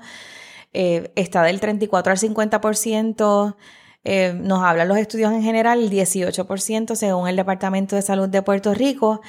Eh, 0.73 1.13
está 1.15 1.41
del 1.43 1.61
34 1.61 2.11
al 2.11 2.17
50%. 2.17 3.55
Eh, 4.03 4.33
nos 4.35 4.61
hablan 4.61 4.89
los 4.89 4.97
estudios 4.97 5.31
en 5.31 5.41
general, 5.41 5.79
el 5.79 5.89
18% 5.89 6.95
según 6.97 7.29
el 7.29 7.37
Departamento 7.37 7.95
de 7.95 8.01
Salud 8.01 8.27
de 8.27 8.41
Puerto 8.41 8.73
Rico. 8.73 9.21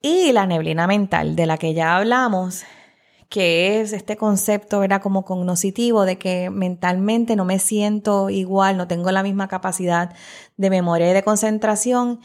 Y 0.00 0.32
la 0.32 0.46
neblina 0.46 0.86
mental, 0.86 1.36
de 1.36 1.44
la 1.44 1.58
que 1.58 1.74
ya 1.74 1.98
hablamos, 1.98 2.64
que 3.28 3.80
es 3.80 3.92
este 3.92 4.16
concepto, 4.16 4.82
era 4.82 5.00
como 5.00 5.24
cognoscitivo 5.24 6.04
de 6.04 6.18
que 6.18 6.50
mentalmente 6.50 7.36
no 7.36 7.44
me 7.44 7.58
siento 7.58 8.30
igual, 8.30 8.76
no 8.76 8.88
tengo 8.88 9.10
la 9.10 9.22
misma 9.22 9.48
capacidad 9.48 10.14
de 10.56 10.70
memoria 10.70 11.10
y 11.10 11.14
de 11.14 11.22
concentración. 11.22 12.20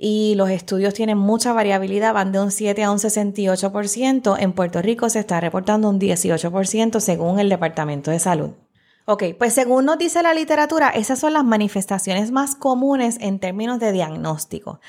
Y 0.00 0.34
los 0.36 0.50
estudios 0.50 0.94
tienen 0.94 1.18
mucha 1.18 1.52
variabilidad, 1.52 2.14
van 2.14 2.30
de 2.30 2.40
un 2.40 2.52
7 2.52 2.84
a 2.84 2.90
un 2.92 2.98
68%. 2.98 4.36
En 4.38 4.52
Puerto 4.52 4.80
Rico 4.80 5.08
se 5.10 5.18
está 5.18 5.40
reportando 5.40 5.88
un 5.88 5.98
18% 5.98 7.00
según 7.00 7.40
el 7.40 7.48
Departamento 7.48 8.12
de 8.12 8.20
Salud. 8.20 8.50
Ok, 9.06 9.24
pues 9.38 9.54
según 9.54 9.86
nos 9.86 9.98
dice 9.98 10.22
la 10.22 10.34
literatura, 10.34 10.90
esas 10.90 11.18
son 11.18 11.32
las 11.32 11.44
manifestaciones 11.44 12.30
más 12.30 12.54
comunes 12.54 13.16
en 13.20 13.38
términos 13.38 13.80
de 13.80 13.90
diagnóstico. 13.90 14.80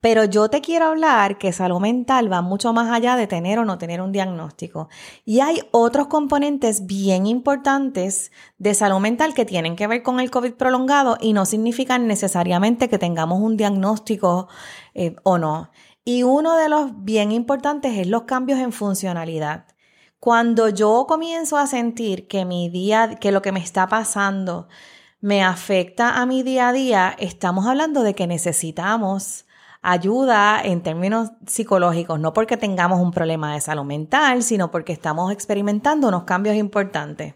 Pero 0.00 0.24
yo 0.24 0.48
te 0.48 0.60
quiero 0.60 0.86
hablar 0.86 1.38
que 1.38 1.52
salud 1.52 1.80
mental 1.80 2.32
va 2.32 2.40
mucho 2.40 2.72
más 2.72 2.88
allá 2.92 3.16
de 3.16 3.26
tener 3.26 3.58
o 3.58 3.64
no 3.64 3.78
tener 3.78 4.00
un 4.00 4.12
diagnóstico. 4.12 4.88
Y 5.24 5.40
hay 5.40 5.60
otros 5.72 6.06
componentes 6.06 6.86
bien 6.86 7.26
importantes 7.26 8.30
de 8.58 8.74
salud 8.74 9.00
mental 9.00 9.34
que 9.34 9.44
tienen 9.44 9.74
que 9.74 9.88
ver 9.88 10.04
con 10.04 10.20
el 10.20 10.30
COVID 10.30 10.54
prolongado 10.54 11.18
y 11.20 11.32
no 11.32 11.46
significan 11.46 12.06
necesariamente 12.06 12.88
que 12.88 12.98
tengamos 12.98 13.40
un 13.40 13.56
diagnóstico 13.56 14.48
eh, 14.94 15.16
o 15.24 15.36
no. 15.36 15.70
Y 16.04 16.22
uno 16.22 16.56
de 16.56 16.68
los 16.68 17.04
bien 17.04 17.32
importantes 17.32 17.98
es 17.98 18.06
los 18.06 18.22
cambios 18.22 18.60
en 18.60 18.72
funcionalidad. 18.72 19.66
Cuando 20.20 20.68
yo 20.68 21.06
comienzo 21.08 21.58
a 21.58 21.66
sentir 21.66 22.28
que 22.28 22.44
mi 22.44 22.68
día, 22.68 23.16
que 23.16 23.32
lo 23.32 23.42
que 23.42 23.52
me 23.52 23.60
está 23.60 23.88
pasando 23.88 24.68
me 25.20 25.42
afecta 25.42 26.20
a 26.20 26.26
mi 26.26 26.44
día 26.44 26.68
a 26.68 26.72
día, 26.72 27.16
estamos 27.18 27.66
hablando 27.66 28.04
de 28.04 28.14
que 28.14 28.28
necesitamos 28.28 29.47
ayuda 29.82 30.60
en 30.62 30.82
términos 30.82 31.30
psicológicos, 31.46 32.18
no 32.20 32.32
porque 32.32 32.56
tengamos 32.56 33.00
un 33.00 33.12
problema 33.12 33.54
de 33.54 33.60
salud 33.60 33.84
mental, 33.84 34.42
sino 34.42 34.70
porque 34.70 34.92
estamos 34.92 35.32
experimentando 35.32 36.08
unos 36.08 36.24
cambios 36.24 36.56
importantes. 36.56 37.34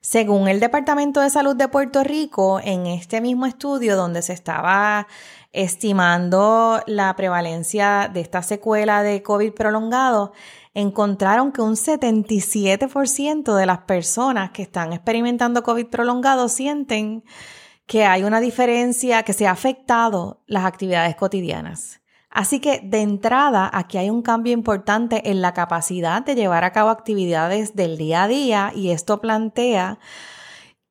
Según 0.00 0.46
el 0.46 0.60
Departamento 0.60 1.20
de 1.20 1.30
Salud 1.30 1.56
de 1.56 1.66
Puerto 1.66 2.04
Rico, 2.04 2.60
en 2.62 2.86
este 2.86 3.20
mismo 3.20 3.44
estudio 3.44 3.96
donde 3.96 4.22
se 4.22 4.34
estaba 4.34 5.08
estimando 5.52 6.80
la 6.86 7.16
prevalencia 7.16 8.08
de 8.12 8.20
esta 8.20 8.42
secuela 8.42 9.02
de 9.02 9.24
COVID 9.24 9.52
prolongado, 9.52 10.32
encontraron 10.74 11.50
que 11.50 11.62
un 11.62 11.74
77% 11.74 13.56
de 13.56 13.66
las 13.66 13.78
personas 13.78 14.50
que 14.50 14.62
están 14.62 14.92
experimentando 14.92 15.62
COVID 15.62 15.86
prolongado 15.86 16.48
sienten 16.48 17.24
que 17.86 18.04
hay 18.04 18.24
una 18.24 18.40
diferencia, 18.40 19.22
que 19.22 19.32
se 19.32 19.46
ha 19.46 19.52
afectado 19.52 20.42
las 20.46 20.64
actividades 20.64 21.16
cotidianas. 21.16 22.00
Así 22.28 22.60
que 22.60 22.80
de 22.84 23.00
entrada 23.00 23.70
aquí 23.72 23.96
hay 23.96 24.10
un 24.10 24.20
cambio 24.20 24.52
importante 24.52 25.30
en 25.30 25.40
la 25.40 25.54
capacidad 25.54 26.22
de 26.22 26.34
llevar 26.34 26.64
a 26.64 26.72
cabo 26.72 26.90
actividades 26.90 27.74
del 27.76 27.96
día 27.96 28.24
a 28.24 28.28
día 28.28 28.72
y 28.74 28.90
esto 28.90 29.20
plantea 29.20 29.98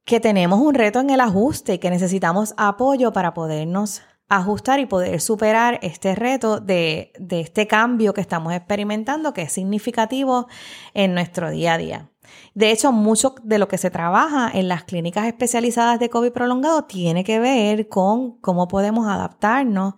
que 0.06 0.20
tenemos 0.20 0.60
un 0.60 0.74
reto 0.74 1.00
en 1.00 1.10
el 1.10 1.20
ajuste 1.20 1.76
y 1.76 1.78
que 1.78 1.90
necesitamos 1.90 2.54
apoyo 2.58 3.12
para 3.12 3.34
podernos 3.34 4.02
ajustar 4.28 4.80
y 4.80 4.88
poder 4.88 5.22
superar 5.22 5.78
este 5.84 6.16
reto 6.16 6.60
de, 6.60 7.14
de 7.20 7.42
este 7.42 7.68
cambio 7.68 8.14
que 8.14 8.22
estamos 8.22 8.54
experimentando 8.54 9.34
que 9.34 9.44
es 9.44 9.52
significativo 9.52 10.48
en 10.94 11.14
nuestro 11.14 11.52
día 11.52 11.74
a 11.74 11.78
día. 11.78 12.10
De 12.54 12.72
hecho, 12.72 12.92
mucho 12.92 13.36
de 13.44 13.60
lo 13.60 13.68
que 13.68 13.78
se 13.78 13.90
trabaja 13.90 14.50
en 14.54 14.68
las 14.68 14.84
clínicas 14.84 15.26
especializadas 15.28 16.00
de 16.00 16.10
COVID 16.10 16.32
prolongado 16.32 16.84
tiene 16.84 17.24
que 17.24 17.40
ver 17.40 17.90
con 17.90 18.38
cómo 18.40 18.68
podemos 18.68 19.08
adaptarnos, 19.08 19.96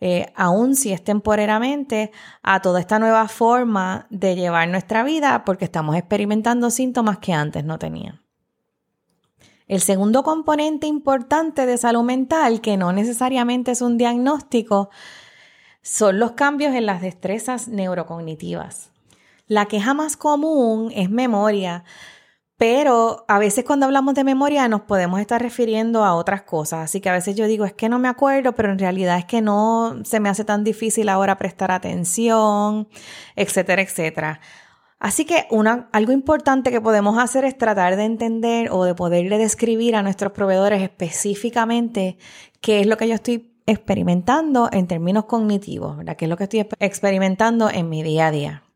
eh, 0.00 0.32
aun 0.36 0.76
si 0.76 0.92
es 0.92 1.02
temporariamente, 1.02 2.12
a 2.42 2.62
toda 2.62 2.80
esta 2.80 2.98
nueva 2.98 3.26
forma 3.28 4.06
de 4.10 4.36
llevar 4.36 4.68
nuestra 4.68 5.02
vida 5.02 5.44
porque 5.44 5.64
estamos 5.64 5.96
experimentando 5.96 6.70
síntomas 6.70 7.18
que 7.18 7.32
antes 7.32 7.64
no 7.64 7.78
tenían. 7.78 8.20
El 9.66 9.82
segundo 9.82 10.22
componente 10.22 10.86
importante 10.86 11.66
de 11.66 11.76
salud 11.76 12.02
mental, 12.02 12.62
que 12.62 12.78
no 12.78 12.92
necesariamente 12.92 13.72
es 13.72 13.82
un 13.82 13.98
diagnóstico, 13.98 14.88
son 15.82 16.18
los 16.18 16.32
cambios 16.32 16.74
en 16.74 16.86
las 16.86 17.02
destrezas 17.02 17.68
neurocognitivas. 17.68 18.90
La 19.48 19.64
queja 19.66 19.94
más 19.94 20.18
común 20.18 20.92
es 20.94 21.08
memoria, 21.10 21.82
pero 22.58 23.24
a 23.28 23.38
veces 23.38 23.64
cuando 23.64 23.86
hablamos 23.86 24.14
de 24.14 24.24
memoria 24.24 24.68
nos 24.68 24.82
podemos 24.82 25.20
estar 25.20 25.40
refiriendo 25.40 26.04
a 26.04 26.14
otras 26.14 26.42
cosas. 26.42 26.80
Así 26.84 27.00
que 27.00 27.08
a 27.08 27.14
veces 27.14 27.34
yo 27.34 27.46
digo, 27.46 27.64
es 27.64 27.72
que 27.72 27.88
no 27.88 27.98
me 27.98 28.08
acuerdo, 28.08 28.52
pero 28.54 28.70
en 28.70 28.78
realidad 28.78 29.16
es 29.18 29.24
que 29.24 29.40
no 29.40 29.96
se 30.04 30.20
me 30.20 30.28
hace 30.28 30.44
tan 30.44 30.64
difícil 30.64 31.08
ahora 31.08 31.38
prestar 31.38 31.70
atención, 31.70 32.88
etcétera, 33.36 33.80
etcétera. 33.80 34.40
Así 34.98 35.24
que 35.24 35.46
una, 35.50 35.88
algo 35.92 36.12
importante 36.12 36.70
que 36.70 36.80
podemos 36.82 37.18
hacer 37.18 37.44
es 37.44 37.56
tratar 37.56 37.96
de 37.96 38.04
entender 38.04 38.70
o 38.70 38.84
de 38.84 38.94
poderle 38.94 39.38
describir 39.38 39.96
a 39.96 40.02
nuestros 40.02 40.32
proveedores 40.32 40.82
específicamente 40.82 42.18
qué 42.60 42.80
es 42.80 42.86
lo 42.86 42.98
que 42.98 43.08
yo 43.08 43.14
estoy 43.14 43.54
experimentando 43.66 44.68
en 44.72 44.88
términos 44.88 45.24
cognitivos, 45.26 45.96
¿verdad? 45.96 46.16
¿Qué 46.16 46.26
es 46.26 46.28
lo 46.28 46.36
que 46.36 46.44
estoy 46.44 46.66
experimentando 46.80 47.70
en 47.70 47.88
mi 47.88 48.02
día 48.02 48.26
a 48.26 48.30
día? 48.30 48.67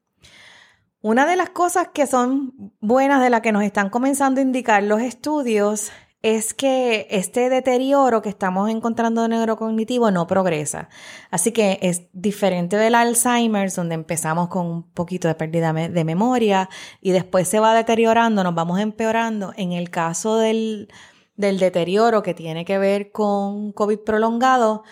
Una 1.02 1.26
de 1.26 1.34
las 1.34 1.50
cosas 1.50 1.88
que 1.92 2.06
son 2.06 2.72
buenas 2.80 3.20
de 3.20 3.28
las 3.28 3.40
que 3.40 3.50
nos 3.50 3.64
están 3.64 3.90
comenzando 3.90 4.40
a 4.40 4.44
indicar 4.44 4.84
los 4.84 5.02
estudios 5.02 5.90
es 6.22 6.54
que 6.54 7.08
este 7.10 7.48
deterioro 7.48 8.22
que 8.22 8.28
estamos 8.28 8.70
encontrando 8.70 9.26
neurocognitivo 9.26 10.12
no 10.12 10.28
progresa. 10.28 10.88
Así 11.32 11.50
que 11.50 11.80
es 11.82 12.04
diferente 12.12 12.76
del 12.76 12.94
Alzheimer, 12.94 13.72
donde 13.72 13.96
empezamos 13.96 14.46
con 14.46 14.66
un 14.66 14.82
poquito 14.92 15.26
de 15.26 15.34
pérdida 15.34 15.72
de 15.72 16.04
memoria 16.04 16.68
y 17.00 17.10
después 17.10 17.48
se 17.48 17.58
va 17.58 17.74
deteriorando, 17.74 18.44
nos 18.44 18.54
vamos 18.54 18.78
empeorando. 18.78 19.52
En 19.56 19.72
el 19.72 19.90
caso 19.90 20.38
del, 20.38 20.88
del 21.34 21.58
deterioro 21.58 22.22
que 22.22 22.32
tiene 22.32 22.64
que 22.64 22.78
ver 22.78 23.10
con 23.10 23.72
COVID 23.72 23.98
prolongado, 23.98 24.84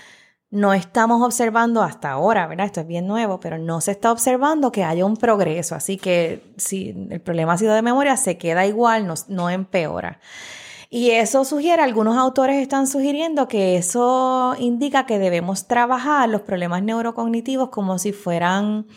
no 0.50 0.72
estamos 0.74 1.22
observando 1.22 1.82
hasta 1.82 2.10
ahora, 2.10 2.46
¿verdad? 2.48 2.66
Esto 2.66 2.80
es 2.80 2.86
bien 2.86 3.06
nuevo, 3.06 3.38
pero 3.38 3.56
no 3.56 3.80
se 3.80 3.92
está 3.92 4.10
observando 4.10 4.72
que 4.72 4.82
haya 4.82 5.04
un 5.04 5.16
progreso. 5.16 5.76
Así 5.76 5.96
que 5.96 6.52
si 6.56 7.06
el 7.10 7.20
problema 7.20 7.52
ha 7.52 7.58
sido 7.58 7.74
de 7.74 7.82
memoria, 7.82 8.16
se 8.16 8.36
queda 8.36 8.66
igual, 8.66 9.12
no, 9.28 9.50
empeora. 9.50 10.20
Y 10.92 11.10
eso 11.10 11.44
sugiere, 11.44 11.82
algunos 11.82 12.16
autores 12.16 12.60
están 12.60 12.88
sugiriendo 12.88 13.46
que 13.46 13.76
eso 13.76 14.56
indica 14.58 15.06
que 15.06 15.20
debemos 15.20 15.68
trabajar 15.68 16.28
los 16.28 16.40
problemas 16.40 16.82
neurocognitivos 16.82 17.68
como 17.70 17.98
si 17.98 18.12
fueran 18.12 18.88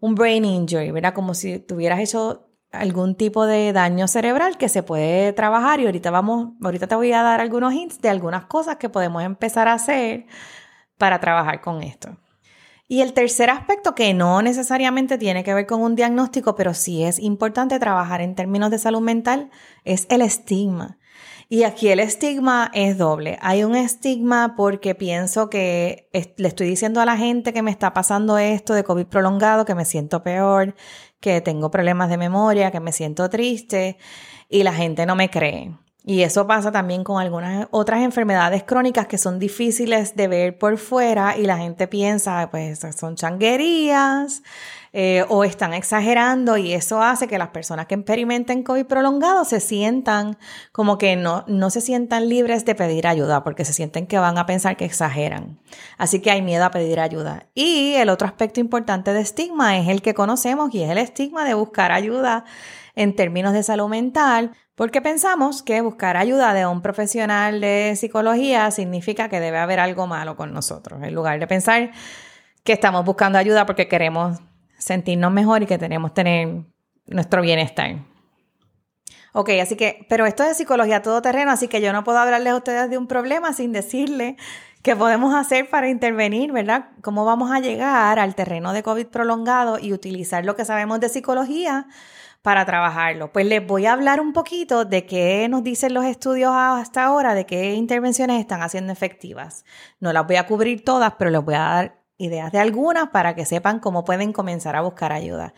un 0.00 0.14
brain 0.16 0.44
injury, 0.44 0.90
¿verdad? 0.90 1.14
Como 1.14 1.34
si 1.34 1.60
tuvieras 1.60 2.00
hecho 2.00 2.48
algún 2.72 3.14
tipo 3.14 3.46
de 3.46 3.72
daño 3.72 4.08
cerebral 4.08 4.58
que 4.58 4.68
se 4.68 4.82
puede 4.82 5.32
trabajar 5.32 5.78
y 5.78 5.86
ahorita 5.86 6.10
vamos, 6.10 6.54
ahorita 6.60 6.88
te 6.88 6.96
voy 6.96 7.12
a 7.12 7.22
dar 7.22 7.40
algunos 7.40 7.72
hints 7.72 8.00
de 8.00 8.08
algunas 8.08 8.46
cosas 8.46 8.76
que 8.76 8.88
podemos 8.88 9.22
empezar 9.22 9.68
a 9.68 9.74
hacer 9.74 10.26
para 10.98 11.20
trabajar 11.20 11.60
con 11.60 11.82
esto. 11.82 12.16
Y 12.90 13.02
el 13.02 13.12
tercer 13.12 13.50
aspecto 13.50 13.94
que 13.94 14.14
no 14.14 14.40
necesariamente 14.40 15.18
tiene 15.18 15.44
que 15.44 15.52
ver 15.52 15.66
con 15.66 15.82
un 15.82 15.94
diagnóstico, 15.94 16.54
pero 16.54 16.72
sí 16.72 17.04
es 17.04 17.18
importante 17.18 17.78
trabajar 17.78 18.22
en 18.22 18.34
términos 18.34 18.70
de 18.70 18.78
salud 18.78 19.02
mental, 19.02 19.50
es 19.84 20.06
el 20.08 20.22
estigma. 20.22 20.98
Y 21.50 21.62
aquí 21.62 21.88
el 21.88 22.00
estigma 22.00 22.70
es 22.74 22.98
doble. 22.98 23.38
Hay 23.40 23.64
un 23.64 23.74
estigma 23.74 24.54
porque 24.56 24.94
pienso 24.94 25.48
que 25.48 26.08
le 26.36 26.48
estoy 26.48 26.66
diciendo 26.66 27.00
a 27.00 27.06
la 27.06 27.16
gente 27.16 27.52
que 27.52 27.62
me 27.62 27.70
está 27.70 27.94
pasando 27.94 28.38
esto 28.38 28.74
de 28.74 28.84
COVID 28.84 29.06
prolongado, 29.06 29.64
que 29.64 29.74
me 29.74 29.86
siento 29.86 30.22
peor, 30.22 30.74
que 31.20 31.40
tengo 31.40 31.70
problemas 31.70 32.10
de 32.10 32.18
memoria, 32.18 32.70
que 32.70 32.80
me 32.80 32.92
siento 32.92 33.28
triste 33.30 33.98
y 34.48 34.62
la 34.62 34.72
gente 34.72 35.06
no 35.06 35.16
me 35.16 35.30
cree. 35.30 35.74
Y 36.08 36.22
eso 36.22 36.46
pasa 36.46 36.72
también 36.72 37.04
con 37.04 37.20
algunas 37.20 37.68
otras 37.70 38.00
enfermedades 38.00 38.62
crónicas 38.62 39.06
que 39.06 39.18
son 39.18 39.38
difíciles 39.38 40.16
de 40.16 40.26
ver 40.26 40.56
por 40.56 40.78
fuera 40.78 41.36
y 41.36 41.42
la 41.42 41.58
gente 41.58 41.86
piensa, 41.86 42.48
pues 42.50 42.80
son 42.96 43.14
changuerías 43.14 44.42
eh, 44.94 45.26
o 45.28 45.44
están 45.44 45.74
exagerando 45.74 46.56
y 46.56 46.72
eso 46.72 47.02
hace 47.02 47.28
que 47.28 47.36
las 47.36 47.48
personas 47.48 47.84
que 47.88 47.94
experimenten 47.94 48.62
COVID 48.62 48.86
prolongado 48.86 49.44
se 49.44 49.60
sientan 49.60 50.38
como 50.72 50.96
que 50.96 51.14
no, 51.14 51.44
no 51.46 51.68
se 51.68 51.82
sientan 51.82 52.30
libres 52.30 52.64
de 52.64 52.74
pedir 52.74 53.06
ayuda 53.06 53.44
porque 53.44 53.66
se 53.66 53.74
sienten 53.74 54.06
que 54.06 54.18
van 54.18 54.38
a 54.38 54.46
pensar 54.46 54.78
que 54.78 54.86
exageran. 54.86 55.58
Así 55.98 56.20
que 56.20 56.30
hay 56.30 56.40
miedo 56.40 56.64
a 56.64 56.70
pedir 56.70 57.00
ayuda. 57.00 57.48
Y 57.54 57.92
el 57.96 58.08
otro 58.08 58.26
aspecto 58.26 58.60
importante 58.60 59.12
de 59.12 59.20
estigma 59.20 59.76
es 59.76 59.88
el 59.88 60.00
que 60.00 60.14
conocemos 60.14 60.74
y 60.74 60.82
es 60.82 60.90
el 60.90 60.96
estigma 60.96 61.44
de 61.44 61.52
buscar 61.52 61.92
ayuda 61.92 62.46
en 62.98 63.14
términos 63.14 63.52
de 63.52 63.62
salud 63.62 63.88
mental, 63.88 64.50
porque 64.74 65.00
pensamos 65.00 65.62
que 65.62 65.80
buscar 65.80 66.16
ayuda 66.16 66.52
de 66.52 66.66
un 66.66 66.82
profesional 66.82 67.60
de 67.60 67.94
psicología 67.96 68.72
significa 68.72 69.28
que 69.28 69.38
debe 69.38 69.58
haber 69.58 69.78
algo 69.78 70.08
malo 70.08 70.34
con 70.34 70.52
nosotros, 70.52 71.00
en 71.04 71.14
lugar 71.14 71.38
de 71.38 71.46
pensar 71.46 71.92
que 72.64 72.72
estamos 72.72 73.04
buscando 73.04 73.38
ayuda 73.38 73.66
porque 73.66 73.86
queremos 73.86 74.40
sentirnos 74.78 75.30
mejor 75.30 75.62
y 75.62 75.66
que 75.66 75.78
tenemos 75.78 76.12
tener 76.12 76.64
nuestro 77.06 77.40
bienestar. 77.40 77.98
Ok, 79.32 79.50
así 79.62 79.76
que, 79.76 80.04
pero 80.08 80.26
esto 80.26 80.42
es 80.42 80.56
psicología 80.56 81.00
todoterreno, 81.00 81.52
así 81.52 81.68
que 81.68 81.80
yo 81.80 81.92
no 81.92 82.02
puedo 82.02 82.18
hablarles 82.18 82.52
a 82.52 82.56
ustedes 82.56 82.90
de 82.90 82.98
un 82.98 83.06
problema 83.06 83.52
sin 83.52 83.70
decirle 83.70 84.36
qué 84.82 84.96
podemos 84.96 85.36
hacer 85.36 85.70
para 85.70 85.88
intervenir, 85.88 86.50
¿verdad? 86.50 86.86
¿Cómo 87.02 87.24
vamos 87.24 87.52
a 87.52 87.60
llegar 87.60 88.18
al 88.18 88.34
terreno 88.34 88.72
de 88.72 88.82
COVID 88.82 89.06
prolongado 89.06 89.78
y 89.78 89.92
utilizar 89.92 90.44
lo 90.44 90.56
que 90.56 90.64
sabemos 90.64 90.98
de 90.98 91.08
psicología 91.08 91.86
para 92.42 92.64
trabajarlo. 92.64 93.32
Pues 93.32 93.46
les 93.46 93.66
voy 93.66 93.86
a 93.86 93.92
hablar 93.92 94.20
un 94.20 94.32
poquito 94.32 94.84
de 94.84 95.06
qué 95.06 95.48
nos 95.48 95.62
dicen 95.62 95.94
los 95.94 96.04
estudios 96.04 96.52
hasta 96.54 97.04
ahora, 97.04 97.34
de 97.34 97.46
qué 97.46 97.74
intervenciones 97.74 98.40
están 98.40 98.62
haciendo 98.62 98.92
efectivas. 98.92 99.64
No 100.00 100.12
las 100.12 100.26
voy 100.26 100.36
a 100.36 100.46
cubrir 100.46 100.84
todas, 100.84 101.14
pero 101.18 101.30
les 101.30 101.44
voy 101.44 101.54
a 101.54 101.60
dar 101.60 101.98
ideas 102.16 102.52
de 102.52 102.58
algunas 102.58 103.08
para 103.08 103.34
que 103.34 103.44
sepan 103.44 103.80
cómo 103.80 104.04
pueden 104.04 104.32
comenzar 104.32 104.76
a 104.76 104.82
buscar 104.82 105.12
ayuda. 105.12 105.54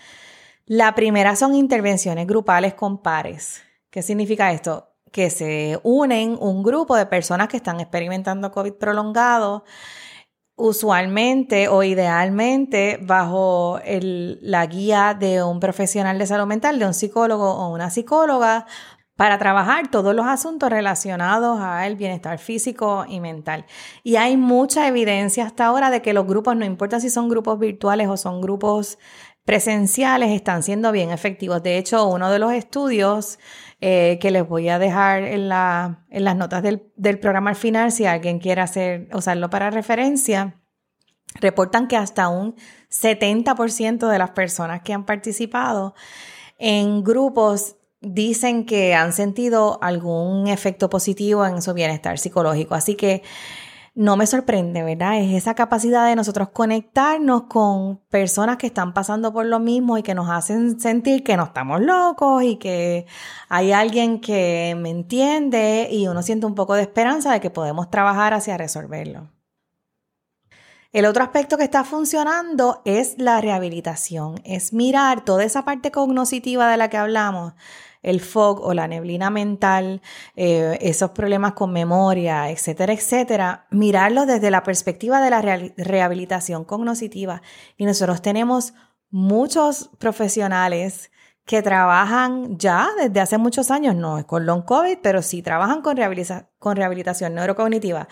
La 0.66 0.94
primera 0.94 1.36
son 1.36 1.54
intervenciones 1.54 2.26
grupales 2.26 2.74
con 2.74 2.98
pares. 3.02 3.62
¿Qué 3.90 4.02
significa 4.02 4.52
esto? 4.52 4.88
Que 5.10 5.30
se 5.30 5.80
unen 5.82 6.36
un 6.40 6.62
grupo 6.62 6.96
de 6.96 7.06
personas 7.06 7.48
que 7.48 7.56
están 7.56 7.80
experimentando 7.80 8.52
COVID 8.52 8.74
prolongado 8.74 9.64
usualmente 10.60 11.68
o 11.68 11.82
idealmente 11.82 12.98
bajo 13.02 13.80
la 13.82 14.66
guía 14.66 15.16
de 15.18 15.42
un 15.42 15.58
profesional 15.58 16.18
de 16.18 16.26
salud 16.26 16.46
mental, 16.46 16.78
de 16.78 16.86
un 16.86 16.94
psicólogo 16.94 17.50
o 17.50 17.72
una 17.72 17.90
psicóloga, 17.90 18.66
para 19.16 19.38
trabajar 19.38 19.90
todos 19.90 20.14
los 20.14 20.26
asuntos 20.26 20.70
relacionados 20.70 21.60
al 21.60 21.96
bienestar 21.96 22.38
físico 22.38 23.04
y 23.08 23.20
mental. 23.20 23.66
Y 24.02 24.16
hay 24.16 24.36
mucha 24.36 24.86
evidencia 24.88 25.44
hasta 25.44 25.66
ahora 25.66 25.90
de 25.90 26.00
que 26.00 26.12
los 26.12 26.26
grupos, 26.26 26.56
no 26.56 26.64
importa 26.64 27.00
si 27.00 27.10
son 27.10 27.28
grupos 27.28 27.58
virtuales 27.58 28.08
o 28.08 28.16
son 28.16 28.40
grupos 28.40 28.98
presenciales, 29.44 30.30
están 30.30 30.62
siendo 30.62 30.92
bien 30.92 31.10
efectivos. 31.10 31.62
De 31.62 31.76
hecho, 31.76 32.06
uno 32.06 32.30
de 32.30 32.38
los 32.38 32.52
estudios 32.52 33.38
eh, 33.80 34.18
que 34.20 34.30
les 34.30 34.46
voy 34.46 34.68
a 34.68 34.78
dejar 34.78 35.22
en, 35.22 35.48
la, 35.48 36.04
en 36.10 36.24
las 36.24 36.36
notas 36.36 36.62
del, 36.62 36.92
del, 36.96 37.18
programa 37.18 37.50
al 37.50 37.56
final, 37.56 37.92
si 37.92 38.06
alguien 38.06 38.38
quiere 38.38 38.60
hacer, 38.60 39.08
usarlo 39.14 39.48
para 39.48 39.70
referencia, 39.70 40.60
reportan 41.40 41.88
que 41.88 41.96
hasta 41.96 42.28
un 42.28 42.56
70% 42.90 44.08
de 44.08 44.18
las 44.18 44.30
personas 44.30 44.82
que 44.82 44.92
han 44.92 45.06
participado 45.06 45.94
en 46.58 47.02
grupos 47.02 47.76
dicen 48.00 48.66
que 48.66 48.94
han 48.94 49.12
sentido 49.12 49.78
algún 49.82 50.48
efecto 50.48 50.90
positivo 50.90 51.46
en 51.46 51.62
su 51.62 51.74
bienestar 51.74 52.18
psicológico. 52.18 52.74
Así 52.74 52.94
que 52.94 53.22
no 53.94 54.16
me 54.16 54.26
sorprende, 54.26 54.82
¿verdad? 54.82 55.18
Es 55.20 55.34
esa 55.34 55.54
capacidad 55.54 56.06
de 56.06 56.16
nosotros 56.16 56.50
conectarnos 56.50 57.44
con 57.44 57.98
personas 58.08 58.56
que 58.56 58.68
están 58.68 58.94
pasando 58.94 59.32
por 59.32 59.46
lo 59.46 59.58
mismo 59.58 59.98
y 59.98 60.02
que 60.02 60.14
nos 60.14 60.30
hacen 60.30 60.80
sentir 60.80 61.24
que 61.24 61.36
no 61.36 61.44
estamos 61.44 61.80
locos 61.80 62.42
y 62.42 62.56
que 62.56 63.06
hay 63.48 63.72
alguien 63.72 64.20
que 64.20 64.76
me 64.78 64.90
entiende 64.90 65.88
y 65.90 66.06
uno 66.06 66.22
siente 66.22 66.46
un 66.46 66.54
poco 66.54 66.74
de 66.74 66.82
esperanza 66.82 67.32
de 67.32 67.40
que 67.40 67.50
podemos 67.50 67.90
trabajar 67.90 68.32
hacia 68.34 68.56
resolverlo. 68.56 69.28
El 70.92 71.04
otro 71.04 71.22
aspecto 71.22 71.56
que 71.56 71.62
está 71.62 71.84
funcionando 71.84 72.82
es 72.84 73.14
la 73.18 73.40
rehabilitación, 73.40 74.40
es 74.44 74.72
mirar 74.72 75.24
toda 75.24 75.44
esa 75.44 75.64
parte 75.64 75.92
cognoscitiva 75.92 76.68
de 76.68 76.76
la 76.76 76.90
que 76.90 76.96
hablamos, 76.96 77.54
el 78.02 78.20
fog 78.20 78.60
o 78.60 78.74
la 78.74 78.88
neblina 78.88 79.30
mental, 79.30 80.02
eh, 80.36 80.78
esos 80.80 81.10
problemas 81.10 81.52
con 81.52 81.72
memoria, 81.72 82.50
etcétera, 82.50 82.92
etcétera, 82.92 83.66
mirarlo 83.70 84.26
desde 84.26 84.50
la 84.50 84.62
perspectiva 84.62 85.20
de 85.20 85.30
la 85.30 85.42
rehabilitación 85.76 86.64
cognoscitiva. 86.64 87.42
Y 87.76 87.84
nosotros 87.84 88.22
tenemos 88.22 88.74
muchos 89.10 89.90
profesionales 89.98 91.10
que 91.44 91.62
trabajan 91.62 92.58
ya 92.58 92.90
desde 92.96 93.20
hace 93.20 93.36
muchos 93.36 93.72
años, 93.72 93.96
no 93.96 94.18
es 94.18 94.24
con 94.24 94.46
long 94.46 94.62
COVID, 94.62 94.98
pero 95.02 95.20
sí 95.20 95.42
trabajan 95.42 95.82
con, 95.82 95.96
con 96.58 96.76
rehabilitación 96.76 97.34
neurocognitiva. 97.34 98.06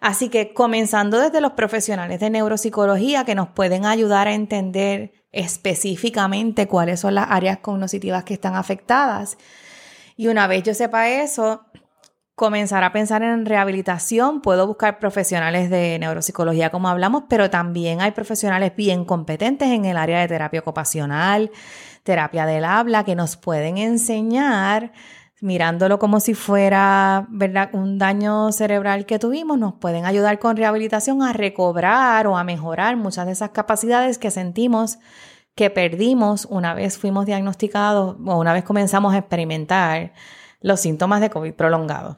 Así 0.00 0.28
que 0.28 0.54
comenzando 0.54 1.18
desde 1.18 1.40
los 1.40 1.52
profesionales 1.52 2.20
de 2.20 2.30
neuropsicología 2.30 3.24
que 3.24 3.34
nos 3.34 3.48
pueden 3.48 3.84
ayudar 3.84 4.28
a 4.28 4.34
entender 4.34 5.23
específicamente 5.34 6.68
cuáles 6.68 7.00
son 7.00 7.16
las 7.16 7.26
áreas 7.30 7.58
cognitivas 7.58 8.24
que 8.24 8.34
están 8.34 8.54
afectadas. 8.54 9.36
Y 10.16 10.28
una 10.28 10.46
vez 10.46 10.62
yo 10.62 10.74
sepa 10.74 11.08
eso, 11.08 11.66
comenzar 12.34 12.84
a 12.84 12.92
pensar 12.92 13.22
en 13.22 13.44
rehabilitación, 13.44 14.40
puedo 14.40 14.66
buscar 14.66 14.98
profesionales 14.98 15.70
de 15.70 15.98
neuropsicología 15.98 16.70
como 16.70 16.88
hablamos, 16.88 17.24
pero 17.28 17.50
también 17.50 18.00
hay 18.00 18.12
profesionales 18.12 18.72
bien 18.76 19.04
competentes 19.04 19.68
en 19.68 19.84
el 19.84 19.96
área 19.96 20.20
de 20.20 20.28
terapia 20.28 20.60
ocupacional, 20.60 21.50
terapia 22.04 22.46
del 22.46 22.64
habla, 22.64 23.04
que 23.04 23.16
nos 23.16 23.36
pueden 23.36 23.78
enseñar, 23.78 24.92
mirándolo 25.44 25.98
como 25.98 26.20
si 26.20 26.32
fuera 26.32 27.26
¿verdad? 27.28 27.68
un 27.74 27.98
daño 27.98 28.50
cerebral 28.50 29.04
que 29.04 29.18
tuvimos, 29.18 29.58
nos 29.58 29.74
pueden 29.74 30.06
ayudar 30.06 30.38
con 30.38 30.56
rehabilitación 30.56 31.22
a 31.22 31.34
recobrar 31.34 32.26
o 32.26 32.38
a 32.38 32.44
mejorar 32.44 32.96
muchas 32.96 33.26
de 33.26 33.32
esas 33.32 33.50
capacidades 33.50 34.16
que 34.16 34.30
sentimos 34.30 34.98
que 35.54 35.68
perdimos 35.68 36.46
una 36.46 36.72
vez 36.72 36.96
fuimos 36.96 37.26
diagnosticados 37.26 38.16
o 38.24 38.38
una 38.38 38.54
vez 38.54 38.64
comenzamos 38.64 39.12
a 39.12 39.18
experimentar 39.18 40.14
los 40.62 40.80
síntomas 40.80 41.20
de 41.20 41.28
COVID 41.28 41.52
prolongado. 41.52 42.16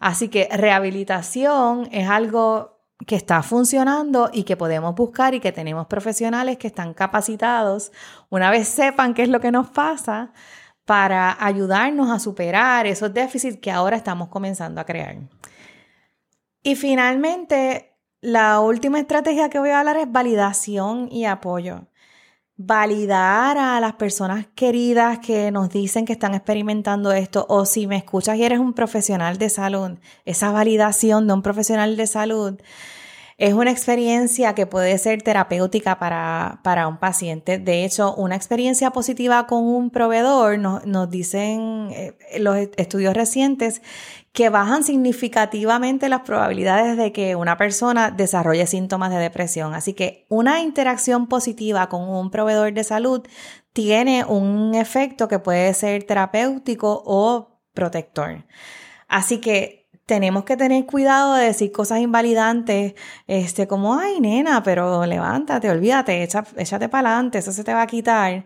Así 0.00 0.28
que 0.28 0.48
rehabilitación 0.50 1.88
es 1.92 2.08
algo 2.08 2.80
que 3.06 3.14
está 3.14 3.44
funcionando 3.44 4.30
y 4.32 4.42
que 4.42 4.56
podemos 4.56 4.96
buscar 4.96 5.32
y 5.34 5.38
que 5.38 5.52
tenemos 5.52 5.86
profesionales 5.86 6.58
que 6.58 6.66
están 6.66 6.92
capacitados, 6.92 7.92
una 8.30 8.50
vez 8.50 8.66
sepan 8.66 9.14
qué 9.14 9.22
es 9.22 9.28
lo 9.28 9.38
que 9.38 9.52
nos 9.52 9.70
pasa, 9.70 10.32
para 10.84 11.36
ayudarnos 11.44 12.10
a 12.10 12.18
superar 12.18 12.86
esos 12.86 13.12
déficits 13.12 13.58
que 13.58 13.70
ahora 13.70 13.96
estamos 13.96 14.28
comenzando 14.28 14.80
a 14.80 14.84
crear. 14.84 15.16
Y 16.62 16.76
finalmente, 16.76 17.96
la 18.20 18.60
última 18.60 18.98
estrategia 18.98 19.50
que 19.50 19.58
voy 19.58 19.70
a 19.70 19.80
hablar 19.80 19.96
es 19.96 20.10
validación 20.10 21.08
y 21.10 21.26
apoyo 21.26 21.86
validar 22.56 23.58
a 23.58 23.80
las 23.80 23.94
personas 23.94 24.46
queridas 24.54 25.18
que 25.18 25.50
nos 25.50 25.70
dicen 25.70 26.04
que 26.04 26.12
están 26.12 26.34
experimentando 26.34 27.12
esto 27.12 27.46
o 27.48 27.64
si 27.64 27.86
me 27.86 27.96
escuchas 27.96 28.36
y 28.36 28.44
eres 28.44 28.60
un 28.60 28.74
profesional 28.74 29.38
de 29.38 29.50
salud, 29.50 29.98
esa 30.24 30.52
validación 30.52 31.26
de 31.26 31.34
un 31.34 31.42
profesional 31.42 31.96
de 31.96 32.06
salud 32.06 32.60
es 33.36 33.52
una 33.54 33.70
experiencia 33.70 34.54
que 34.54 34.66
puede 34.66 34.96
ser 34.98 35.22
terapéutica 35.22 35.98
para, 35.98 36.60
para 36.62 36.86
un 36.86 36.98
paciente. 36.98 37.58
De 37.58 37.84
hecho, 37.84 38.14
una 38.14 38.36
experiencia 38.36 38.90
positiva 38.90 39.46
con 39.46 39.64
un 39.64 39.90
proveedor 39.90 40.58
nos, 40.58 40.86
nos 40.86 41.10
dicen 41.10 41.88
eh, 41.90 42.16
los 42.38 42.56
estudios 42.76 43.14
recientes 43.14 43.82
que 44.32 44.50
bajan 44.50 44.82
significativamente 44.82 46.08
las 46.08 46.22
probabilidades 46.22 46.96
de 46.96 47.12
que 47.12 47.36
una 47.36 47.56
persona 47.56 48.10
desarrolle 48.10 48.66
síntomas 48.66 49.10
de 49.10 49.18
depresión. 49.18 49.74
Así 49.74 49.94
que 49.94 50.26
una 50.28 50.60
interacción 50.60 51.28
positiva 51.28 51.88
con 51.88 52.08
un 52.08 52.30
proveedor 52.30 52.72
de 52.72 52.84
salud 52.84 53.22
tiene 53.72 54.24
un 54.24 54.74
efecto 54.74 55.28
que 55.28 55.38
puede 55.38 55.72
ser 55.74 56.04
terapéutico 56.04 57.02
o 57.04 57.60
protector. 57.74 58.44
Así 59.08 59.38
que 59.38 59.83
tenemos 60.06 60.44
que 60.44 60.56
tener 60.56 60.84
cuidado 60.86 61.34
de 61.34 61.46
decir 61.46 61.72
cosas 61.72 62.00
invalidantes, 62.00 62.94
este, 63.26 63.66
como, 63.66 63.98
ay, 63.98 64.20
nena, 64.20 64.62
pero 64.62 65.06
levántate, 65.06 65.70
olvídate, 65.70 66.22
échate 66.22 66.88
para 66.88 67.10
adelante, 67.10 67.38
eso 67.38 67.52
se 67.52 67.64
te 67.64 67.72
va 67.72 67.82
a 67.82 67.86
quitar. 67.86 68.44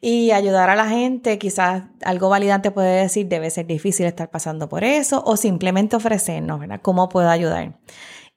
Y 0.00 0.30
ayudar 0.32 0.70
a 0.70 0.76
la 0.76 0.88
gente, 0.88 1.38
quizás 1.38 1.84
algo 2.04 2.28
validante 2.28 2.70
puede 2.70 3.02
decir, 3.02 3.26
debe 3.26 3.50
ser 3.50 3.66
difícil 3.66 4.06
estar 4.06 4.30
pasando 4.30 4.68
por 4.68 4.84
eso, 4.84 5.22
o 5.24 5.36
simplemente 5.36 5.96
ofrecernos, 5.96 6.60
¿verdad? 6.60 6.80
¿Cómo 6.82 7.08
puedo 7.08 7.30
ayudar? 7.30 7.78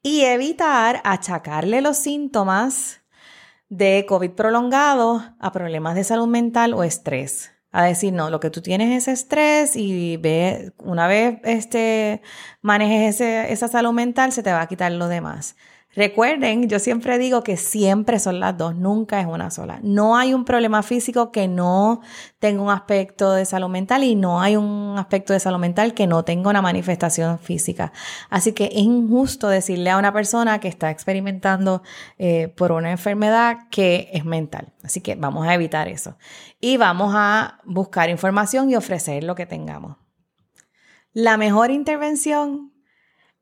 Y 0.01 0.21
evitar 0.21 1.01
achacarle 1.03 1.81
los 1.81 1.97
síntomas 1.97 3.01
de 3.69 4.05
COVID 4.07 4.31
prolongado 4.31 5.23
a 5.39 5.51
problemas 5.51 5.95
de 5.95 6.03
salud 6.03 6.27
mental 6.27 6.73
o 6.73 6.84
estrés 6.84 7.51
a 7.71 7.84
decir, 7.86 8.13
no, 8.13 8.29
lo 8.29 8.39
que 8.39 8.49
tú 8.49 8.62
tienes 8.62 8.91
es 9.03 9.07
estrés 9.07 9.75
y 9.75 10.17
ve, 10.17 10.73
una 10.79 11.07
vez 11.07 11.39
este, 11.43 12.21
manejes 12.62 13.21
esa 13.21 13.67
salud 13.67 13.93
mental, 13.93 14.31
se 14.31 14.43
te 14.43 14.51
va 14.51 14.62
a 14.62 14.67
quitar 14.67 14.91
lo 14.91 15.07
demás. 15.07 15.55
Recuerden, 15.93 16.69
yo 16.69 16.80
siempre 16.80 17.17
digo 17.17 17.43
que 17.43 17.58
siempre 17.58 18.17
son 18.19 18.39
las 18.39 18.58
dos, 18.58 18.75
nunca 18.75 19.19
es 19.19 19.27
una 19.27 19.51
sola. 19.51 19.82
No 19.84 20.15
hay 20.15 20.34
un 20.34 20.45
problema 20.45 20.84
físico 20.84 21.34
que 21.34 21.49
no 21.49 21.99
tenga 22.39 22.62
un 22.62 22.69
aspecto 22.69 23.34
de 23.34 23.43
salud 23.43 23.67
mental 23.67 24.06
y 24.06 24.15
no 24.15 24.41
hay 24.41 24.56
un 24.56 24.95
aspecto 24.97 25.34
de 25.34 25.41
salud 25.41 25.60
mental 25.60 25.93
que 25.93 26.08
no 26.08 26.23
tenga 26.23 26.49
una 26.49 26.62
manifestación 26.62 27.39
física. 27.39 27.91
Así 28.30 28.54
que 28.54 28.65
es 28.65 28.77
injusto 28.77 29.49
decirle 29.49 29.89
a 29.89 29.97
una 29.97 30.13
persona 30.13 30.62
que 30.62 30.69
está 30.69 30.91
experimentando 30.91 31.84
eh, 32.17 32.47
por 32.56 32.71
una 32.71 32.91
enfermedad 32.91 33.67
que 33.69 34.10
es 34.13 34.23
mental. 34.23 34.71
Así 34.84 35.01
que 35.01 35.15
vamos 35.15 35.45
a 35.45 35.54
evitar 35.54 35.89
eso. 35.89 36.15
Y 36.62 36.77
vamos 36.77 37.13
a 37.17 37.60
buscar 37.65 38.10
información 38.10 38.69
y 38.69 38.77
ofrecer 38.77 39.25
lo 39.25 39.36
que 39.36 39.45
tengamos. 39.45 39.97
La 41.12 41.36
mejor 41.36 41.69
intervención 41.69 42.71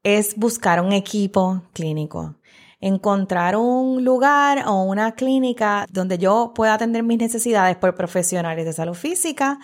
es 0.01 0.35
buscar 0.35 0.81
un 0.81 0.93
equipo 0.93 1.61
clínico 1.73 2.38
encontrar 2.79 3.55
un 3.55 4.03
lugar 4.03 4.63
o 4.67 4.83
una 4.83 5.13
clínica 5.13 5.85
donde 5.91 6.17
yo 6.17 6.53
pueda 6.55 6.75
atender 6.75 7.03
mis 7.03 7.19
necesidades 7.19 7.75
por 7.75 7.95
profesionales 7.95 8.65
de 8.65 8.73
salud 8.73 8.93
física 8.93 9.59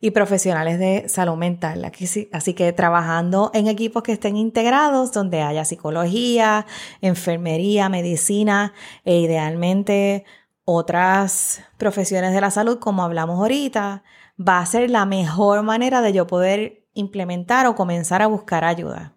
y 0.00 0.10
profesionales 0.10 0.78
de 0.78 1.08
salud 1.08 1.36
mental. 1.36 1.90
Así 2.32 2.54
que 2.54 2.72
trabajando 2.72 3.50
en 3.54 3.68
equipos 3.68 4.02
que 4.02 4.12
estén 4.12 4.36
integrados, 4.36 5.12
donde 5.12 5.40
haya 5.42 5.64
psicología, 5.64 6.66
enfermería, 7.00 7.88
medicina 7.88 8.74
e 9.04 9.18
idealmente 9.18 10.24
otras 10.64 11.62
profesiones 11.78 12.32
de 12.32 12.40
la 12.40 12.50
salud, 12.50 12.78
como 12.78 13.02
hablamos 13.02 13.38
ahorita, 13.38 14.02
va 14.38 14.58
a 14.58 14.66
ser 14.66 14.90
la 14.90 15.06
mejor 15.06 15.62
manera 15.62 16.00
de 16.00 16.12
yo 16.12 16.26
poder 16.26 16.86
implementar 16.94 17.66
o 17.66 17.74
comenzar 17.74 18.22
a 18.22 18.26
buscar 18.26 18.64
ayuda. 18.64 19.14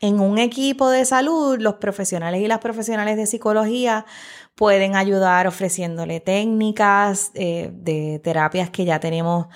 En 0.00 0.20
un 0.20 0.38
equipo 0.38 0.90
de 0.90 1.04
salud, 1.04 1.58
los 1.58 1.74
profesionales 1.74 2.40
y 2.40 2.46
las 2.46 2.58
profesionales 2.58 3.16
de 3.16 3.26
psicología 3.26 4.06
pueden 4.54 4.96
ayudar 4.96 5.46
ofreciéndole 5.46 6.20
técnicas 6.20 7.30
eh, 7.34 7.70
de 7.72 8.20
terapias 8.22 8.70
que 8.70 8.84
ya 8.84 9.00
tenemos, 9.00 9.46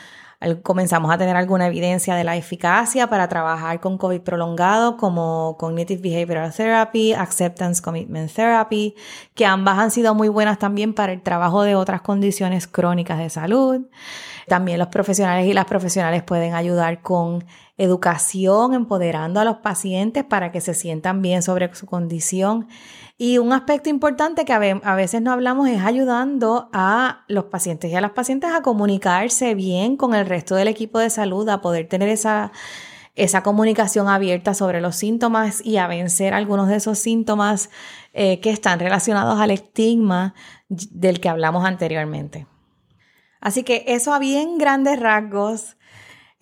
comenzamos 0.63 1.13
a 1.13 1.19
tener 1.19 1.37
alguna 1.37 1.67
evidencia 1.67 2.15
de 2.15 2.25
la 2.25 2.37
eficacia 2.37 3.09
para 3.09 3.29
trabajar 3.29 3.81
con 3.81 3.99
COVID 3.99 4.21
prolongado, 4.21 4.97
como 4.97 5.57
Cognitive 5.59 6.01
Behavioral 6.03 6.53
Therapy, 6.53 7.13
Acceptance 7.13 7.81
Commitment 7.81 8.33
Therapy, 8.33 8.95
que 9.35 9.47
ambas 9.47 9.79
han 9.79 9.91
sido 9.91 10.15
muy 10.15 10.29
buenas 10.29 10.59
también 10.59 10.95
para 10.95 11.13
el 11.13 11.23
trabajo 11.23 11.63
de 11.63 11.77
otras 11.77 12.01
condiciones 12.03 12.67
crónicas 12.67 13.19
de 13.19 13.31
salud. 13.31 13.83
También 14.49 14.79
los 14.79 14.89
profesionales 14.89 15.47
y 15.47 15.53
las 15.53 15.67
profesionales 15.67 16.23
pueden 16.25 16.55
ayudar 16.55 17.01
con 17.03 17.45
educación, 17.83 18.75
empoderando 18.75 19.41
a 19.41 19.45
los 19.45 19.57
pacientes 19.59 20.25
para 20.25 20.53
que 20.53 20.61
se 20.61 20.75
sientan 20.75 21.21
bien 21.21 21.43
sobre 21.43 21.75
su 21.75 21.87
condición. 21.87 22.69
Y 23.19 23.39
un 23.39 23.53
aspecto 23.53 23.89
importante 23.89 24.45
que 24.45 24.53
a 24.53 24.95
veces 24.95 25.21
no 25.23 25.33
hablamos 25.33 25.69
es 25.69 25.83
ayudando 25.83 26.69
a 26.73 27.25
los 27.29 27.45
pacientes 27.45 27.91
y 27.91 27.95
a 27.95 28.01
las 28.01 28.13
pacientes 28.13 28.51
a 28.53 28.63
comunicarse 28.63 29.55
bien 29.55 29.97
con 29.97 30.15
el 30.15 30.27
resto 30.27 30.55
del 30.55 30.69
equipo 30.69 30.99
de 30.99 31.11
salud, 31.11 31.49
a 31.49 31.61
poder 31.61 31.89
tener 31.89 32.09
esa, 32.09 32.53
esa 33.15 33.43
comunicación 33.43 34.09
abierta 34.09 34.55
sobre 34.55 34.81
los 34.81 34.97
síntomas 34.97 35.65
y 35.65 35.77
a 35.77 35.87
vencer 35.87 36.35
algunos 36.35 36.69
de 36.69 36.77
esos 36.77 36.99
síntomas 36.99 37.71
eh, 38.13 38.41
que 38.41 38.51
están 38.51 38.79
relacionados 38.79 39.41
al 39.41 39.51
estigma 39.51 40.35
del 40.69 41.21
que 41.21 41.29
hablamos 41.29 41.65
anteriormente. 41.65 42.47
Así 43.41 43.65
que 43.65 43.85
eso 43.89 44.15
a 44.15 44.21
bien 44.21 44.57
grandes 44.57 45.01
rasgos 45.01 45.77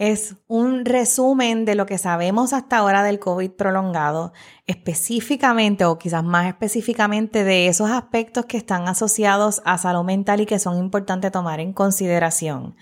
es 0.00 0.36
un 0.48 0.86
resumen 0.86 1.66
de 1.66 1.74
lo 1.74 1.84
que 1.84 1.98
sabemos 1.98 2.54
hasta 2.54 2.78
ahora 2.78 3.02
del 3.02 3.18
COVID 3.18 3.50
prolongado, 3.50 4.32
específicamente 4.66 5.84
o 5.84 5.98
quizás 5.98 6.24
más 6.24 6.46
específicamente 6.46 7.44
de 7.44 7.66
esos 7.66 7.90
aspectos 7.90 8.46
que 8.46 8.56
están 8.56 8.88
asociados 8.88 9.60
a 9.66 9.76
salud 9.76 10.02
mental 10.02 10.40
y 10.40 10.46
que 10.46 10.58
son 10.58 10.78
importantes 10.78 11.30
tomar 11.30 11.60
en 11.60 11.74
consideración. 11.74 12.76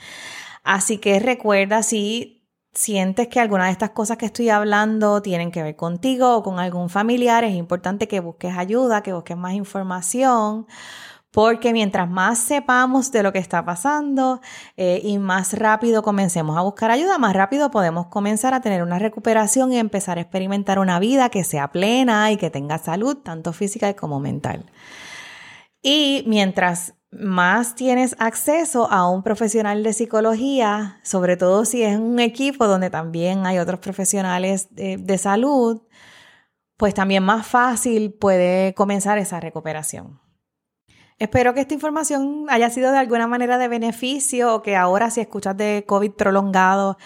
Así 0.63 0.99
que 0.99 1.19
recuerda 1.19 1.83
si 1.83 2.47
sientes 2.73 3.27
que 3.27 3.41
alguna 3.41 3.65
de 3.65 3.73
estas 3.73 3.91
cosas 3.91 4.17
que 4.17 4.27
estoy 4.27 4.51
hablando 4.51 5.21
tienen 5.21 5.51
que 5.51 5.65
ver 5.65 5.75
contigo 5.75 6.37
o 6.37 6.45
con 6.45 6.61
algún 6.61 6.89
familiar, 6.89 7.43
es 7.43 7.57
importante 7.57 8.07
que 8.07 8.21
busques 8.21 8.57
ayuda, 8.57 9.03
que 9.03 9.13
busques 9.13 9.37
más 9.37 9.55
información 9.55 10.69
porque 11.31 11.73
mientras 11.73 12.09
más 12.09 12.39
sepamos 12.39 13.13
de 13.13 13.23
lo 13.23 13.33
que 13.33 13.39
está 13.39 13.65
pasando 13.65 14.41
eh, 14.77 15.01
y 15.05 15.19
más 15.19 15.53
rápido 15.53 16.03
comencemos 16.03 16.57
a 16.57 16.63
buscar 16.63 16.91
ayuda, 16.91 17.19
más 17.19 17.35
rápido 17.35 17.71
podemos 17.71 18.07
comenzar 18.07 18.55
a 18.55 18.61
tener 18.61 18.83
una 18.83 18.99
recuperación 18.99 19.73
y 19.73 19.79
empezar 19.79 20.19
a 20.19 20.23
experimentar 20.23 20.79
una 20.79 20.99
vida 20.99 21.29
que 21.29 21.45
sea 21.45 21.71
plena 21.71 22.33
y 22.33 22.39
que 22.39 22.51
tenga 22.51 22.79
salud, 22.79 23.19
tanto 23.19 23.53
física 23.53 23.95
como 23.95 24.21
mental. 24.21 24.65
Y 25.83 26.25
mientras 26.27 26.95
más 27.11 27.75
tienes 27.75 28.17
acceso 28.19 28.91
a 28.91 29.09
un 29.11 29.23
profesional 29.23 29.83
de 29.83 29.93
psicología, 29.93 31.01
sobre 31.03 31.37
todo 31.37 31.65
si 31.65 31.83
es 31.83 31.99
un 31.99 32.21
equipo 32.21 32.67
donde 32.67 32.91
también 32.91 33.47
hay 33.47 33.59
otros 33.59 33.81
profesionales 33.81 34.69
de 34.71 35.19
salud, 35.19 35.83
pues 36.77 36.95
también 36.95 37.23
más 37.25 37.47
fácil 37.47 38.13
puede 38.13 38.75
comenzar 38.75 39.19
esa 39.19 39.41
recuperación. 39.41 40.21
Espero 41.19 41.53
que 41.53 41.61
esta 41.61 41.75
información 41.75 42.47
haya 42.49 42.71
sido 42.71 42.93
de 42.93 42.99
alguna 42.99 43.27
manera 43.27 43.59
de 43.59 43.67
beneficio 43.67 44.55
o 44.55 44.63
que 44.63 44.77
ahora 44.77 45.11
si 45.11 45.21
escuchas 45.21 45.57
de 45.57 45.85
COVID 45.87 46.13
prolongado 46.13 46.97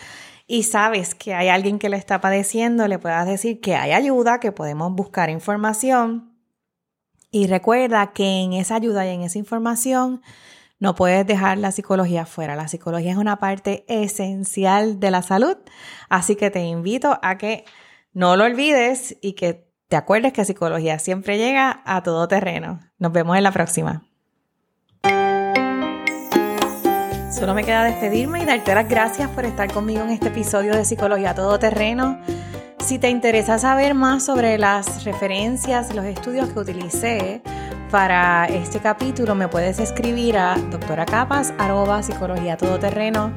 y 0.47 0.65
sabes 0.65 1.15
que 1.15 1.35
hay 1.35 1.49
alguien 1.49 1.79
que 1.79 1.89
le 1.89 1.97
está 1.97 2.21
padeciendo, 2.21 2.87
le 2.89 2.99
puedas 2.99 3.27
decir 3.27 3.61
que 3.61 3.75
hay 3.75 3.93
ayuda, 3.93 4.39
que 4.39 4.53
podemos 4.53 4.93
buscar 4.93 5.31
información. 5.31 6.37
Y 7.31 7.47
recuerda 7.47 8.13
que 8.13 8.43
en 8.43 8.53
esa 8.53 8.75
ayuda 8.75 9.07
y 9.07 9.15
en 9.15 9.23
esa 9.23 9.39
información 9.39 10.21
no 10.79 10.95
puedes 10.95 11.27
dejar 11.27 11.57
la 11.57 11.73
psicología 11.73 12.27
fuera. 12.27 12.55
La 12.55 12.69
psicología 12.69 13.13
es 13.13 13.17
una 13.17 13.39
parte 13.39 13.87
esencial 13.89 15.01
de 15.01 15.11
la 15.11 15.23
salud, 15.23 15.57
así 16.11 16.37
que 16.37 16.51
te 16.51 16.61
invito 16.65 17.19
a 17.23 17.39
que 17.39 17.65
no 18.13 18.37
lo 18.37 18.45
olvides 18.45 19.17
y 19.23 19.33
que 19.33 19.72
te 19.93 19.97
acuerdes 19.97 20.33
que 20.33 20.47
psicología 20.47 20.99
siempre 20.99 21.37
llega 21.37 21.83
a 21.85 22.03
todo 22.03 22.27
terreno. 22.27 22.81
Nos 22.99 23.13
vemos 23.13 23.37
en 23.37 23.43
la 23.43 23.53
próxima. 23.53 24.03
Solo 27.31 27.53
me 27.53 27.63
queda 27.63 27.85
despedirme 27.85 28.43
y 28.43 28.47
darte 28.47 28.75
las 28.75 28.89
gracias 28.89 29.29
por 29.29 29.45
estar 29.45 29.71
conmigo 29.71 30.01
en 30.01 30.09
este 30.09 30.29
episodio 30.29 30.75
de 30.75 30.87
Psicología 30.87 31.35
Todo 31.35 31.59
Terreno. 31.59 32.19
Si 32.79 32.99
te 32.99 33.11
interesa 33.11 33.59
saber 33.59 33.93
más 33.93 34.25
sobre 34.25 34.57
las 34.57 35.05
referencias 35.05 35.95
los 35.95 36.07
estudios 36.07 36.49
que 36.49 36.59
utilicé 36.59 37.43
para 37.91 38.47
este 38.47 38.79
capítulo, 38.79 39.35
me 39.35 39.49
puedes 39.49 39.79
escribir 39.79 40.39
a 40.39 40.57
doctoracapas, 40.71 41.53
psicología 42.03 42.57
todoterreno 42.57 43.35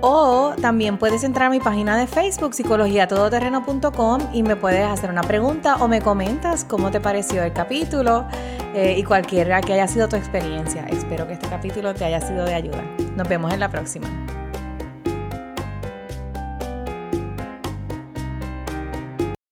o 0.00 0.54
también 0.60 0.98
puedes 0.98 1.24
entrar 1.24 1.48
a 1.48 1.50
mi 1.50 1.60
página 1.60 1.96
de 1.96 2.06
Facebook, 2.06 2.54
psicologiatodoterreno.com, 2.54 4.20
y 4.32 4.42
me 4.42 4.56
puedes 4.56 4.86
hacer 4.86 5.10
una 5.10 5.22
pregunta 5.22 5.76
o 5.76 5.88
me 5.88 6.00
comentas 6.00 6.64
cómo 6.64 6.90
te 6.90 7.00
pareció 7.00 7.42
el 7.42 7.52
capítulo 7.52 8.26
eh, 8.74 8.96
y 8.98 9.02
cualquiera 9.02 9.60
que 9.60 9.74
haya 9.74 9.88
sido 9.88 10.08
tu 10.08 10.16
experiencia. 10.16 10.86
Espero 10.88 11.26
que 11.26 11.34
este 11.34 11.48
capítulo 11.48 11.94
te 11.94 12.04
haya 12.04 12.20
sido 12.20 12.44
de 12.44 12.54
ayuda. 12.54 12.82
Nos 13.16 13.28
vemos 13.28 13.52
en 13.52 13.60
la 13.60 13.68
próxima. 13.68 14.08